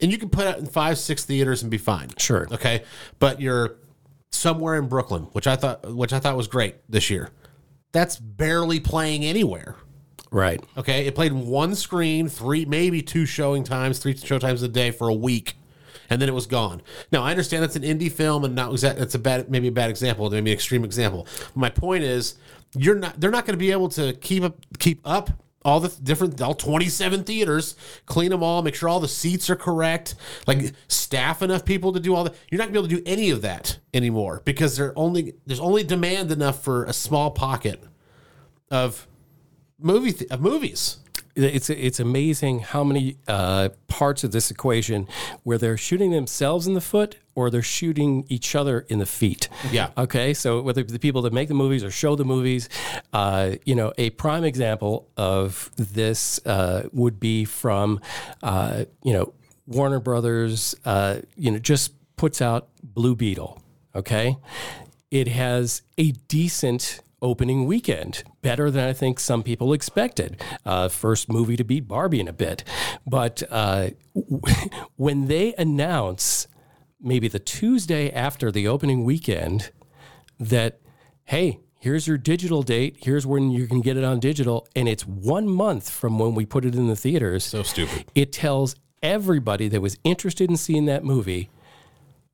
and 0.00 0.12
you 0.12 0.16
can 0.16 0.28
put 0.28 0.46
out 0.46 0.58
in 0.60 0.66
five, 0.66 0.96
six 0.96 1.24
theaters 1.24 1.62
and 1.62 1.72
be 1.72 1.76
fine. 1.78 2.10
Sure. 2.18 2.46
Okay, 2.52 2.84
but 3.18 3.40
you're 3.40 3.78
somewhere 4.30 4.76
in 4.76 4.86
Brooklyn, 4.86 5.24
which 5.32 5.48
I 5.48 5.56
thought, 5.56 5.92
which 5.92 6.12
I 6.12 6.20
thought 6.20 6.36
was 6.36 6.46
great 6.46 6.76
this 6.88 7.10
year. 7.10 7.30
That's 7.90 8.14
barely 8.16 8.78
playing 8.78 9.24
anywhere. 9.24 9.74
Right. 10.30 10.62
Okay, 10.76 11.06
it 11.06 11.16
played 11.16 11.32
one 11.32 11.74
screen, 11.74 12.28
three, 12.28 12.64
maybe 12.64 13.02
two 13.02 13.26
showing 13.26 13.64
times, 13.64 13.98
three 13.98 14.16
show 14.16 14.38
times 14.38 14.62
a 14.62 14.68
day 14.68 14.92
for 14.92 15.08
a 15.08 15.14
week, 15.14 15.56
and 16.10 16.20
then 16.20 16.28
it 16.28 16.34
was 16.34 16.46
gone. 16.46 16.82
Now 17.12 17.22
I 17.22 17.30
understand 17.30 17.62
that's 17.62 17.76
an 17.76 17.82
indie 17.82 18.12
film, 18.12 18.44
and 18.44 18.54
not 18.54 18.72
exact. 18.72 18.98
That's 18.98 19.14
a 19.14 19.18
bad, 19.18 19.50
maybe 19.50 19.68
a 19.68 19.72
bad 19.72 19.90
example, 19.90 20.30
maybe 20.30 20.50
an 20.50 20.54
extreme 20.54 20.84
example. 20.84 21.26
My 21.54 21.70
point 21.70 22.04
is, 22.04 22.36
you're 22.76 22.96
not. 22.96 23.20
They're 23.20 23.30
not 23.30 23.46
going 23.46 23.54
to 23.54 23.62
be 23.62 23.72
able 23.72 23.88
to 23.90 24.12
keep 24.14 24.42
up, 24.42 24.56
keep 24.78 25.00
up 25.04 25.30
all 25.64 25.80
the 25.80 25.88
different, 26.02 26.40
all 26.42 26.54
27 26.54 27.24
theaters, 27.24 27.74
clean 28.04 28.30
them 28.30 28.42
all, 28.42 28.62
make 28.62 28.74
sure 28.74 28.88
all 28.88 29.00
the 29.00 29.08
seats 29.08 29.48
are 29.48 29.56
correct, 29.56 30.14
like 30.46 30.72
staff 30.88 31.40
enough 31.40 31.64
people 31.64 31.92
to 31.94 32.00
do 32.00 32.14
all 32.14 32.24
that. 32.24 32.34
You're 32.50 32.58
not 32.58 32.70
going 32.70 32.82
to 32.82 32.88
be 32.88 32.94
able 32.94 33.02
to 33.02 33.02
do 33.04 33.10
any 33.10 33.30
of 33.30 33.42
that 33.42 33.78
anymore 33.94 34.42
because 34.44 34.76
they're 34.76 34.96
only 34.96 35.34
there's 35.46 35.60
only 35.60 35.82
demand 35.82 36.30
enough 36.30 36.62
for 36.62 36.84
a 36.84 36.92
small 36.92 37.30
pocket 37.30 37.82
of 38.70 39.06
movie 39.78 40.12
th- 40.12 40.30
of 40.30 40.40
movies. 40.40 40.98
It's 41.36 41.68
it's 41.68 41.98
amazing 41.98 42.60
how 42.60 42.84
many 42.84 43.16
uh, 43.26 43.70
parts 43.88 44.22
of 44.24 44.30
this 44.32 44.50
equation 44.50 45.08
where 45.42 45.58
they're 45.58 45.76
shooting 45.76 46.12
themselves 46.12 46.66
in 46.66 46.74
the 46.74 46.80
foot 46.80 47.16
or 47.34 47.50
they're 47.50 47.62
shooting 47.62 48.24
each 48.28 48.54
other 48.54 48.86
in 48.88 49.00
the 49.00 49.06
feet. 49.06 49.48
Yeah. 49.72 49.90
Okay. 49.98 50.34
So 50.34 50.62
whether 50.62 50.82
the 50.84 50.98
people 50.98 51.22
that 51.22 51.32
make 51.32 51.48
the 51.48 51.54
movies 51.54 51.82
or 51.82 51.90
show 51.90 52.14
the 52.14 52.24
movies, 52.24 52.68
uh, 53.12 53.56
you 53.64 53.74
know, 53.74 53.92
a 53.98 54.10
prime 54.10 54.44
example 54.44 55.08
of 55.16 55.70
this 55.76 56.44
uh, 56.46 56.88
would 56.92 57.18
be 57.18 57.44
from, 57.44 58.00
uh, 58.42 58.84
you 59.02 59.12
know, 59.12 59.32
Warner 59.66 60.00
Brothers. 60.00 60.76
Uh, 60.84 61.18
you 61.36 61.50
know, 61.50 61.58
just 61.58 61.92
puts 62.16 62.40
out 62.40 62.68
Blue 62.82 63.16
Beetle. 63.16 63.60
Okay. 63.94 64.36
It 65.10 65.28
has 65.28 65.82
a 65.98 66.12
decent 66.28 67.00
opening 67.24 67.66
weekend, 67.66 68.22
better 68.42 68.70
than 68.70 68.86
I 68.86 68.92
think 68.92 69.18
some 69.18 69.42
people 69.42 69.72
expected. 69.72 70.40
Uh, 70.64 70.88
first 70.88 71.28
movie 71.28 71.56
to 71.56 71.64
beat 71.64 71.88
Barbie 71.88 72.20
in 72.20 72.28
a 72.28 72.32
bit. 72.32 72.62
But 73.06 73.42
uh, 73.50 73.90
when 74.96 75.26
they 75.26 75.54
announce 75.58 76.46
maybe 77.00 77.26
the 77.26 77.38
Tuesday 77.38 78.10
after 78.12 78.52
the 78.52 78.68
opening 78.68 79.04
weekend 79.04 79.72
that, 80.38 80.80
hey, 81.24 81.60
here's 81.80 82.06
your 82.06 82.18
digital 82.18 82.62
date, 82.62 82.98
here's 83.00 83.26
when 83.26 83.50
you 83.50 83.66
can 83.66 83.80
get 83.80 83.96
it 83.96 84.04
on 84.04 84.20
digital, 84.20 84.68
and 84.76 84.88
it's 84.88 85.06
one 85.06 85.48
month 85.48 85.90
from 85.90 86.18
when 86.18 86.34
we 86.34 86.46
put 86.46 86.64
it 86.64 86.74
in 86.74 86.86
the 86.88 86.96
theaters. 86.96 87.44
So 87.44 87.62
stupid. 87.62 88.04
It 88.14 88.32
tells 88.32 88.76
everybody 89.02 89.68
that 89.68 89.80
was 89.80 89.98
interested 90.04 90.48
in 90.48 90.56
seeing 90.56 90.86
that 90.86 91.04
movie, 91.04 91.50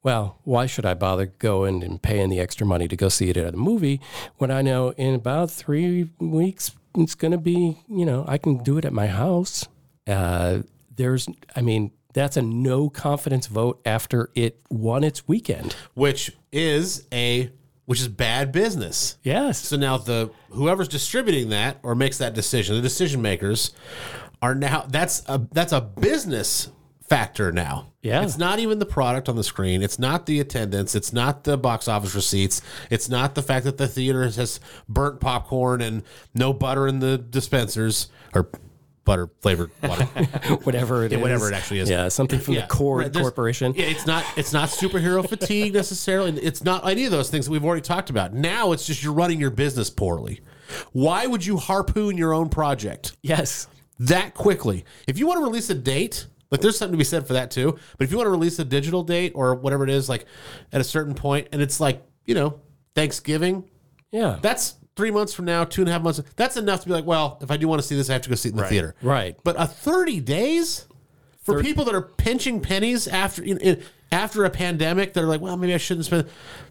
well, 0.03 0.39
why 0.45 0.67
should 0.67 0.87
I 0.87 0.95
bother 0.95 1.27
going 1.27 1.83
and 1.83 2.01
paying 2.01 2.31
the 2.31 2.41
extra 2.41 2.67
money 2.67 2.89
to 2.89 2.97
go 2.97 3.09
see 3.09 3.29
it 3.31 3.37
at 3.37 3.55
a 3.55 3.57
movie 3.57 4.01
when 4.39 4.51
I 4.51 4.63
know 4.63 4.91
in 4.91 5.15
about 5.15 5.51
three 5.51 6.11
weeks 6.19 6.73
it's 6.97 7.15
going 7.15 7.33
to 7.33 7.39
be, 7.39 7.79
you 7.89 8.05
know, 8.05 8.25
I 8.27 8.39
can 8.39 8.59
do 8.59 8.79
it 8.79 8.85
at 8.85 8.93
my 8.93 9.07
house. 9.07 9.69
Uh, 10.07 10.61
there's, 10.97 11.29
I 11.55 11.61
mean, 11.61 11.93
that's 12.13 12.37
a 12.37 12.43
no 12.43 12.89
confidence 12.89 13.47
vote 13.47 13.81
after 13.85 14.31
it 14.35 14.61
won 14.71 15.05
its 15.05 15.29
weekend. 15.29 15.77
which 15.95 16.33
is 16.53 17.07
a 17.13 17.51
which 17.87 18.01
is 18.01 18.07
bad 18.09 18.53
business. 18.53 19.19
Yes. 19.25 19.59
So 19.59 19.77
now 19.77 19.99
the 19.99 20.31
whoever's 20.51 20.87
distributing 20.87 21.49
that 21.49 21.79
or 21.83 21.97
makes 21.97 22.19
that 22.19 22.35
decision, 22.35 22.77
the 22.77 22.83
decision 22.83 23.21
makers 23.21 23.73
are 24.41 24.55
now 24.55 24.87
that's 24.89 25.23
a 25.29 25.45
that's 25.53 25.73
a 25.73 25.81
business 25.81 26.69
factor 27.11 27.51
now. 27.51 27.92
Yeah. 28.03 28.23
It's 28.23 28.38
not 28.38 28.61
even 28.61 28.79
the 28.79 28.87
product 28.87 29.29
on 29.29 29.35
the 29.35 29.42
screen. 29.44 29.83
It's 29.83 29.99
not 29.99 30.25
the 30.27 30.38
attendance. 30.38 30.94
It's 30.94 31.12
not 31.12 31.42
the 31.44 31.59
box 31.59 31.88
office 31.88 32.14
receipts. 32.14 32.62
It's 32.88 33.09
not 33.09 33.35
the 33.35 33.42
fact 33.42 33.64
that 33.64 33.77
the 33.79 33.88
theater 33.88 34.23
has 34.23 34.61
burnt 34.88 35.20
popcorn 35.20 35.83
and 35.83 36.05
no 36.35 36.53
butter 36.53 36.87
in 36.87 37.01
the 37.01 37.18
dispensers 37.18 38.09
or 38.33 38.49
butter 39.05 39.29
flavored 39.40 39.73
water. 39.83 40.05
whatever 40.62 41.05
it 41.05 41.12
is. 41.12 41.18
whatever 41.18 41.49
it 41.49 41.55
actually 41.55 41.81
is. 41.81 41.90
Yeah, 41.90 42.07
something 42.09 42.38
from 42.38 42.55
the 42.55 42.62
Cord 42.68 43.03
right, 43.14 43.23
Corporation. 43.23 43.75
Yeah, 43.75 43.87
it's 43.87 44.07
not 44.07 44.25
it's 44.37 44.53
not 44.53 44.68
superhero 44.68 45.29
fatigue 45.29 45.75
necessarily. 45.75 46.40
It's 46.40 46.62
not 46.62 46.88
any 46.88 47.07
of 47.07 47.11
those 47.11 47.29
things 47.29 47.46
that 47.46 47.51
we've 47.51 47.64
already 47.64 47.83
talked 47.83 48.11
about. 48.11 48.33
Now 48.35 48.70
it's 48.70 48.87
just 48.87 49.03
you're 49.03 49.12
running 49.12 49.40
your 49.40 49.51
business 49.51 49.90
poorly. 49.90 50.42
Why 50.92 51.27
would 51.27 51.44
you 51.44 51.57
harpoon 51.57 52.16
your 52.16 52.33
own 52.33 52.51
project 52.51 53.16
Yes. 53.20 53.66
that 53.99 54.35
quickly? 54.35 54.85
If 55.09 55.18
you 55.18 55.27
want 55.27 55.38
to 55.40 55.44
release 55.44 55.68
a 55.70 55.75
date, 55.75 56.27
like 56.51 56.61
there's 56.61 56.77
something 56.79 56.93
to 56.95 56.99
be 56.99 57.05
said 57.05 57.27
for 57.27 57.33
that 57.35 57.51
too. 57.51 57.79
But 57.99 58.05
if 58.05 58.11
you 58.11 58.17
want 58.17 58.27
to 58.27 58.31
release 58.31 58.59
a 58.59 58.65
digital 58.65 59.03
date 59.03 59.33
or 59.35 59.55
whatever 59.55 59.85
it 59.85 59.91
is, 59.91 60.09
like 60.09 60.27
at 60.73 60.81
a 60.81 60.85
certain 60.85 61.15
point, 61.15 61.49
and 61.53 61.61
it's 61.63 61.81
like 61.81 62.03
you 62.27 62.35
know 62.35 62.61
Thanksgiving, 62.95 63.65
Yeah. 64.13 64.39
that's 64.43 64.75
three 64.97 65.11
months 65.11 65.33
from 65.33 65.45
now, 65.47 65.65
two 65.65 65.81
and 65.83 65.89
a 65.89 65.93
half 65.93 66.03
months. 66.03 66.21
That's 66.37 66.57
enough 66.57 66.81
to 66.83 66.87
be 66.87 66.93
like, 66.93 67.07
well, 67.07 67.39
if 67.41 67.51
I 67.51 67.57
do 67.57 67.69
want 67.69 67.81
to 67.81 67.87
see 67.87 67.97
this, 67.97 68.11
I 68.11 68.15
have 68.15 68.23
to 68.23 68.29
go 68.29 68.35
see 68.35 68.49
it 68.49 68.53
in 68.53 68.59
the 68.59 68.65
theater. 68.67 68.95
Right. 69.01 69.37
But 69.45 69.57
a 69.59 69.67
30 69.67 70.21
days 70.21 70.87
for 71.43 71.63
people 71.63 71.85
that 71.87 71.95
are 71.95 72.03
pinching 72.03 72.61
pennies 72.61 73.09
after 73.09 73.43
in, 73.43 73.59
in, 73.59 73.83
after 74.12 74.44
a 74.44 74.51
pandemic, 74.51 75.12
they're 75.12 75.27
like, 75.27 75.40
well, 75.40 75.57
maybe 75.57 75.75
I 75.75 75.79
shouldn't 75.79 76.07
spend. 76.07 76.29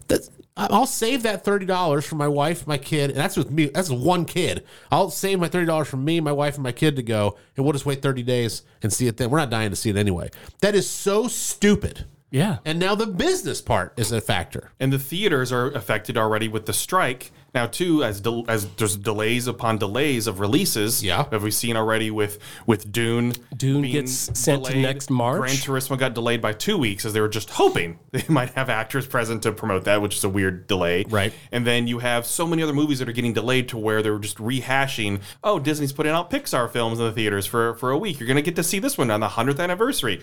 That's 0.08 0.30
I'll 0.56 0.86
save 0.86 1.22
that 1.22 1.44
thirty 1.44 1.64
dollars 1.64 2.04
for 2.04 2.16
my 2.16 2.28
wife, 2.28 2.66
my 2.66 2.76
kid, 2.76 3.10
and 3.10 3.18
that's 3.18 3.36
with 3.36 3.50
me. 3.50 3.66
That's 3.66 3.88
one 3.88 4.24
kid. 4.24 4.64
I'll 4.90 5.10
save 5.10 5.40
my 5.40 5.48
thirty 5.48 5.66
dollars 5.66 5.88
for 5.88 5.96
me, 5.96 6.20
my 6.20 6.32
wife, 6.32 6.54
and 6.56 6.64
my 6.64 6.72
kid 6.72 6.96
to 6.96 7.02
go, 7.02 7.38
and 7.56 7.64
we'll 7.64 7.72
just 7.72 7.86
wait 7.86 8.02
thirty 8.02 8.22
days 8.22 8.62
and 8.82 8.92
see 8.92 9.06
it 9.06 9.16
then. 9.16 9.30
We're 9.30 9.38
not 9.38 9.50
dying 9.50 9.70
to 9.70 9.76
see 9.76 9.90
it 9.90 9.96
anyway. 9.96 10.30
That 10.60 10.74
is 10.74 10.90
so 10.90 11.28
stupid. 11.28 12.04
Yeah. 12.30 12.58
And 12.64 12.78
now 12.78 12.94
the 12.94 13.06
business 13.06 13.60
part 13.60 13.92
is 13.96 14.12
a 14.12 14.20
factor. 14.20 14.70
And 14.78 14.92
the 14.92 14.98
theaters 14.98 15.50
are 15.50 15.66
affected 15.72 16.16
already 16.16 16.46
with 16.46 16.66
the 16.66 16.72
strike. 16.72 17.32
Now, 17.54 17.66
too, 17.66 18.04
as 18.04 18.20
del- 18.20 18.44
as 18.48 18.66
there's 18.76 18.96
delays 18.96 19.46
upon 19.46 19.78
delays 19.78 20.26
of 20.26 20.40
releases. 20.40 21.02
Yeah. 21.02 21.26
have 21.30 21.42
we 21.42 21.50
seen 21.50 21.76
already 21.76 22.10
with 22.10 22.38
with 22.66 22.90
Dune? 22.92 23.32
Dune 23.56 23.82
gets 23.82 24.30
sent 24.38 24.64
to 24.66 24.76
next 24.76 25.10
March. 25.10 25.38
Gran 25.40 25.54
Turismo 25.54 25.98
got 25.98 26.14
delayed 26.14 26.40
by 26.40 26.52
two 26.52 26.78
weeks, 26.78 27.04
as 27.04 27.12
they 27.12 27.20
were 27.20 27.28
just 27.28 27.50
hoping 27.50 27.98
they 28.12 28.24
might 28.28 28.50
have 28.50 28.68
actors 28.70 29.06
present 29.06 29.42
to 29.42 29.52
promote 29.52 29.84
that, 29.84 30.00
which 30.02 30.16
is 30.16 30.24
a 30.24 30.28
weird 30.28 30.66
delay. 30.66 31.04
Right. 31.08 31.32
And 31.52 31.66
then 31.66 31.86
you 31.86 31.98
have 31.98 32.26
so 32.26 32.46
many 32.46 32.62
other 32.62 32.72
movies 32.72 32.98
that 33.00 33.08
are 33.08 33.12
getting 33.12 33.32
delayed 33.32 33.68
to 33.70 33.78
where 33.78 34.02
they're 34.02 34.18
just 34.18 34.38
rehashing. 34.38 35.20
Oh, 35.42 35.58
Disney's 35.58 35.92
putting 35.92 36.12
out 36.12 36.30
Pixar 36.30 36.70
films 36.70 36.98
in 36.98 37.04
the 37.04 37.12
theaters 37.12 37.46
for 37.46 37.74
for 37.74 37.90
a 37.90 37.98
week. 37.98 38.20
You're 38.20 38.28
gonna 38.28 38.42
get 38.42 38.56
to 38.56 38.62
see 38.62 38.78
this 38.78 38.96
one 38.96 39.10
on 39.10 39.20
the 39.20 39.28
hundredth 39.28 39.60
anniversary. 39.60 40.22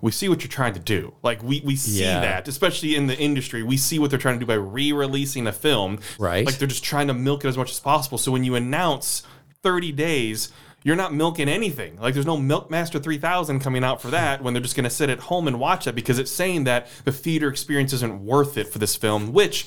We 0.00 0.12
see 0.12 0.28
what 0.28 0.42
you're 0.42 0.48
trying 0.50 0.74
to 0.74 0.80
do. 0.80 1.14
Like 1.22 1.42
we 1.42 1.62
we 1.64 1.76
see 1.76 2.02
Yeah. 2.02 2.20
that, 2.20 2.48
especially 2.48 2.96
in 2.96 3.06
the 3.06 3.16
industry. 3.18 3.62
We 3.62 3.76
see 3.76 3.98
what 3.98 4.10
they're 4.10 4.18
trying 4.18 4.36
to 4.36 4.40
do 4.40 4.46
by 4.46 4.54
re-releasing 4.54 5.46
a 5.46 5.52
film. 5.52 5.98
Right. 6.18 6.44
Like 6.46 6.58
they're 6.66 6.72
just 6.72 6.84
trying 6.84 7.06
to 7.06 7.14
milk 7.14 7.44
it 7.44 7.48
as 7.48 7.56
much 7.56 7.70
as 7.70 7.78
possible. 7.78 8.18
So 8.18 8.32
when 8.32 8.42
you 8.42 8.56
announce 8.56 9.22
30 9.62 9.92
days. 9.92 10.52
You're 10.84 10.94
not 10.94 11.12
milking 11.12 11.48
anything. 11.48 11.98
Like 11.98 12.14
there's 12.14 12.24
no 12.24 12.36
Milkmaster 12.36 13.02
3000 13.02 13.58
coming 13.58 13.82
out 13.82 14.00
for 14.00 14.08
that 14.10 14.42
when 14.42 14.54
they're 14.54 14.62
just 14.62 14.76
going 14.76 14.84
to 14.84 14.90
sit 14.90 15.10
at 15.10 15.18
home 15.18 15.48
and 15.48 15.58
watch 15.58 15.88
it 15.88 15.96
because 15.96 16.20
it's 16.20 16.30
saying 16.30 16.64
that 16.64 16.86
the 17.04 17.10
theater 17.10 17.48
experience 17.48 17.92
isn't 17.92 18.24
worth 18.24 18.56
it 18.56 18.68
for 18.68 18.78
this 18.78 18.94
film, 18.94 19.32
which 19.32 19.66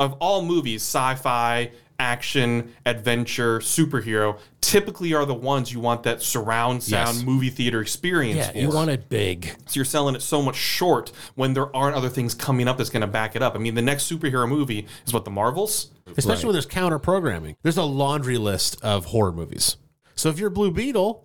of 0.00 0.14
all 0.14 0.42
movies, 0.42 0.82
sci-fi, 0.82 1.70
action, 2.02 2.74
adventure, 2.84 3.60
superhero, 3.60 4.36
typically 4.60 5.14
are 5.14 5.24
the 5.24 5.32
ones 5.34 5.72
you 5.72 5.78
want 5.78 6.02
that 6.02 6.20
surround 6.20 6.82
sound 6.82 7.16
Yes. 7.18 7.24
movie 7.24 7.48
theater 7.48 7.80
experience. 7.80 8.38
Yeah. 8.38 8.50
for. 8.52 8.58
You 8.58 8.68
want 8.70 8.90
it 8.90 9.08
big. 9.08 9.46
So 9.66 9.72
you're 9.76 9.84
selling 9.84 10.16
it 10.16 10.20
so 10.22 10.42
much 10.42 10.56
short 10.56 11.12
when 11.36 11.54
there 11.54 11.74
aren't 11.74 11.94
other 11.96 12.08
things 12.08 12.34
coming 12.34 12.66
up 12.66 12.76
that's 12.76 12.90
going 12.90 13.02
to 13.02 13.06
back 13.06 13.36
it 13.36 13.42
up. 13.42 13.54
I 13.54 13.58
mean, 13.58 13.76
the 13.76 13.82
next 13.82 14.10
superhero 14.10 14.48
movie 14.48 14.86
is 15.06 15.12
what 15.14 15.24
the 15.24 15.30
Marvels. 15.30 15.90
especially 16.16 16.46
when 16.46 16.52
there's 16.54 16.66
counter 16.66 16.98
programming. 16.98 17.56
There's 17.62 17.76
a 17.78 17.84
laundry 17.84 18.36
list 18.36 18.76
of 18.82 19.06
horror 19.06 19.32
movies. 19.32 19.76
So 20.16 20.28
if 20.28 20.38
you're 20.38 20.50
Blue 20.50 20.70
Beetle 20.72 21.24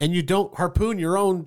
and 0.00 0.12
you 0.14 0.22
don't 0.22 0.54
harpoon 0.56 0.98
your 0.98 1.16
own 1.18 1.46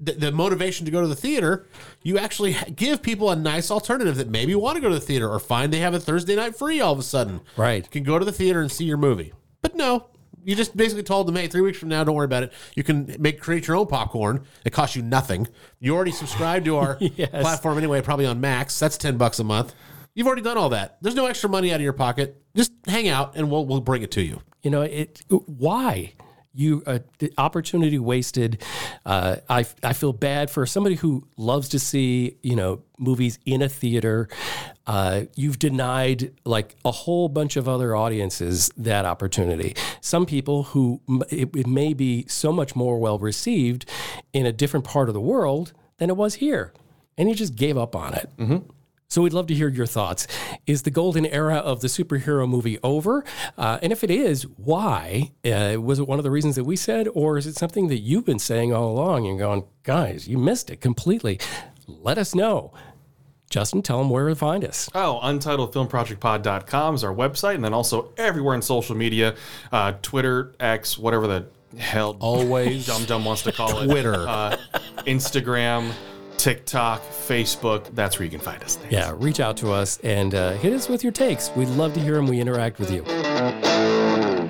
the, 0.00 0.12
the 0.12 0.32
motivation 0.32 0.86
to 0.86 0.90
go 0.90 1.00
to 1.00 1.06
the 1.06 1.14
theater, 1.14 1.66
you 2.02 2.18
actually 2.18 2.56
give 2.74 3.02
people 3.02 3.30
a 3.30 3.36
nice 3.36 3.70
alternative 3.70 4.16
that 4.16 4.28
maybe 4.28 4.54
want 4.54 4.76
to 4.76 4.80
go 4.80 4.88
to 4.88 4.94
the 4.94 5.00
theater 5.00 5.28
or 5.30 5.38
find 5.38 5.72
they 5.72 5.80
have 5.80 5.94
a 5.94 6.00
Thursday 6.00 6.34
night 6.36 6.56
free 6.56 6.80
all 6.80 6.92
of 6.92 6.98
a 6.98 7.02
sudden. 7.02 7.40
Right. 7.56 7.84
You 7.84 7.90
can 7.90 8.02
go 8.04 8.18
to 8.18 8.24
the 8.24 8.32
theater 8.32 8.60
and 8.60 8.70
see 8.72 8.84
your 8.84 8.96
movie. 8.96 9.32
But 9.62 9.76
no, 9.76 10.06
you 10.42 10.56
just 10.56 10.74
basically 10.76 11.02
told 11.02 11.28
them, 11.28 11.36
hey, 11.36 11.46
three 11.48 11.60
weeks 11.60 11.78
from 11.78 11.90
now, 11.90 12.02
don't 12.02 12.14
worry 12.14 12.24
about 12.24 12.42
it. 12.44 12.52
You 12.74 12.82
can 12.82 13.14
make 13.18 13.40
create 13.40 13.66
your 13.66 13.76
own 13.76 13.86
popcorn. 13.88 14.44
It 14.64 14.70
costs 14.72 14.96
you 14.96 15.02
nothing. 15.02 15.46
You 15.80 15.94
already 15.94 16.12
subscribe 16.12 16.64
to 16.64 16.76
our 16.76 16.96
Yes. 17.00 17.28
platform 17.30 17.76
anyway, 17.76 18.00
probably 18.00 18.24
on 18.26 18.40
Max. 18.40 18.78
That's 18.78 18.96
ten 18.96 19.18
bucks 19.18 19.38
a 19.38 19.44
month. 19.44 19.74
You've 20.14 20.26
already 20.26 20.42
done 20.42 20.56
all 20.56 20.70
that. 20.70 20.96
There's 21.02 21.14
no 21.14 21.26
extra 21.26 21.48
money 21.50 21.72
out 21.72 21.76
of 21.76 21.82
your 21.82 21.92
pocket. 21.92 22.42
Just 22.56 22.72
hang 22.86 23.06
out, 23.08 23.36
and 23.36 23.50
we'll 23.50 23.66
we'll 23.66 23.80
bring 23.80 24.02
it 24.02 24.10
to 24.12 24.22
you. 24.22 24.40
You 24.62 24.70
know, 24.70 24.82
it. 24.82 25.22
Why? 25.28 26.14
You 26.52 26.82
uh, 26.84 26.98
the 27.18 27.32
opportunity 27.38 27.98
wasted. 27.98 28.62
Uh, 29.06 29.36
I 29.48 29.64
I 29.84 29.92
feel 29.92 30.12
bad 30.12 30.50
for 30.50 30.66
somebody 30.66 30.96
who 30.96 31.28
loves 31.36 31.68
to 31.70 31.78
see 31.78 32.38
you 32.42 32.56
know 32.56 32.82
movies 32.98 33.38
in 33.46 33.62
a 33.62 33.68
theater. 33.68 34.28
Uh, 34.86 35.22
you've 35.36 35.60
denied 35.60 36.32
like 36.44 36.74
a 36.84 36.90
whole 36.90 37.28
bunch 37.28 37.56
of 37.56 37.68
other 37.68 37.94
audiences 37.94 38.70
that 38.76 39.04
opportunity. 39.04 39.76
Some 40.00 40.26
people 40.26 40.64
who 40.64 41.00
it, 41.30 41.54
it 41.54 41.66
may 41.68 41.94
be 41.94 42.26
so 42.26 42.52
much 42.52 42.74
more 42.74 42.98
well 42.98 43.18
received 43.20 43.88
in 44.32 44.44
a 44.44 44.52
different 44.52 44.84
part 44.84 45.08
of 45.08 45.14
the 45.14 45.20
world 45.20 45.72
than 45.98 46.10
it 46.10 46.16
was 46.16 46.34
here, 46.34 46.72
and 47.16 47.28
you 47.28 47.34
just 47.36 47.54
gave 47.54 47.78
up 47.78 47.94
on 47.94 48.14
it. 48.14 48.28
So 49.10 49.22
we'd 49.22 49.32
love 49.32 49.48
to 49.48 49.54
hear 49.54 49.68
your 49.68 49.86
thoughts. 49.86 50.28
Is 50.68 50.82
the 50.82 50.90
golden 50.92 51.26
era 51.26 51.56
of 51.56 51.80
the 51.80 51.88
superhero 51.88 52.48
movie 52.48 52.78
over? 52.84 53.24
Uh, 53.58 53.80
and 53.82 53.92
if 53.92 54.04
it 54.04 54.10
is, 54.10 54.44
why? 54.56 55.32
Uh, 55.44 55.80
was 55.80 55.98
it 55.98 56.06
one 56.06 56.18
of 56.20 56.22
the 56.22 56.30
reasons 56.30 56.54
that 56.54 56.62
we 56.62 56.76
said, 56.76 57.08
or 57.12 57.36
is 57.36 57.44
it 57.44 57.56
something 57.56 57.88
that 57.88 57.98
you've 57.98 58.24
been 58.24 58.38
saying 58.38 58.72
all 58.72 58.88
along 58.88 59.26
and 59.26 59.36
going, 59.36 59.64
guys, 59.82 60.28
you 60.28 60.38
missed 60.38 60.70
it 60.70 60.80
completely? 60.80 61.40
Let 61.88 62.18
us 62.18 62.36
know. 62.36 62.72
Justin, 63.50 63.82
tell 63.82 63.98
them 63.98 64.10
where 64.10 64.28
to 64.28 64.36
find 64.36 64.64
us. 64.64 64.88
Oh, 64.94 65.18
untitledfilmprojectpod.com 65.24 66.94
is 66.94 67.02
our 67.02 67.12
website, 67.12 67.56
and 67.56 67.64
then 67.64 67.74
also 67.74 68.12
everywhere 68.16 68.54
in 68.54 68.62
social 68.62 68.94
media, 68.96 69.34
uh, 69.72 69.94
Twitter, 70.02 70.54
X, 70.60 70.96
whatever 70.96 71.26
the 71.26 71.46
hell 71.76 72.16
Always 72.20 72.86
Dum 72.88 73.04
Dum 73.06 73.24
wants 73.24 73.42
to 73.42 73.50
call 73.50 73.80
it, 73.80 73.86
Twitter. 73.86 74.24
uh, 74.28 74.56
Instagram, 74.98 75.90
TikTok, 76.40 77.02
Facebook. 77.02 77.94
That's 77.94 78.18
where 78.18 78.24
you 78.24 78.30
can 78.30 78.40
find 78.40 78.64
us. 78.64 78.76
Thanks. 78.76 78.92
Yeah, 78.92 79.12
reach 79.14 79.40
out 79.40 79.58
to 79.58 79.72
us 79.72 79.98
and 79.98 80.34
uh, 80.34 80.52
hit 80.52 80.72
us 80.72 80.88
with 80.88 81.02
your 81.02 81.12
takes. 81.12 81.50
We'd 81.54 81.68
love 81.68 81.92
to 81.94 82.00
hear 82.00 82.14
them. 82.14 82.26
We 82.26 82.40
interact 82.40 82.78
with 82.78 82.90
you. 82.90 83.04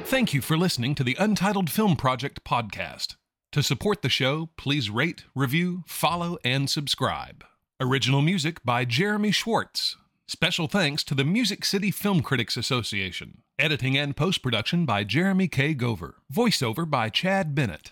Thank 0.05 0.33
you 0.33 0.41
for 0.41 0.57
listening 0.57 0.95
to 0.95 1.05
the 1.05 1.17
Untitled 1.19 1.69
Film 1.69 1.97
Project 1.97 2.45
podcast. 2.45 3.17
To 3.53 3.63
support 3.63 4.03
the 4.03 4.09
show, 4.09 4.51
please 4.57 4.89
rate, 4.89 5.25
review, 5.35 5.83
follow, 5.89 6.39
and 6.45 6.71
subscribe. 6.71 7.45
Original 7.81 8.23
music 8.23 8.63
by 8.65 8.85
Jeremy 8.85 9.33
Schwartz. 9.33 9.97
Special 10.29 10.69
thanks 10.69 11.03
to 11.03 11.17
the 11.17 11.25
Music 11.25 11.65
City 11.65 11.91
Film 11.91 12.23
Critics 12.23 12.57
Association. 12.57 13.43
Editing 13.59 13.99
and 13.99 14.17
post 14.17 14.45
production 14.45 14.87
by 14.87 15.03
Jeremy 15.03 15.49
K. 15.49 15.75
Gover. 15.75 16.13
Voiceover 16.33 16.89
by 16.89 17.09
Chad 17.09 17.53
Bennett. 17.53 17.91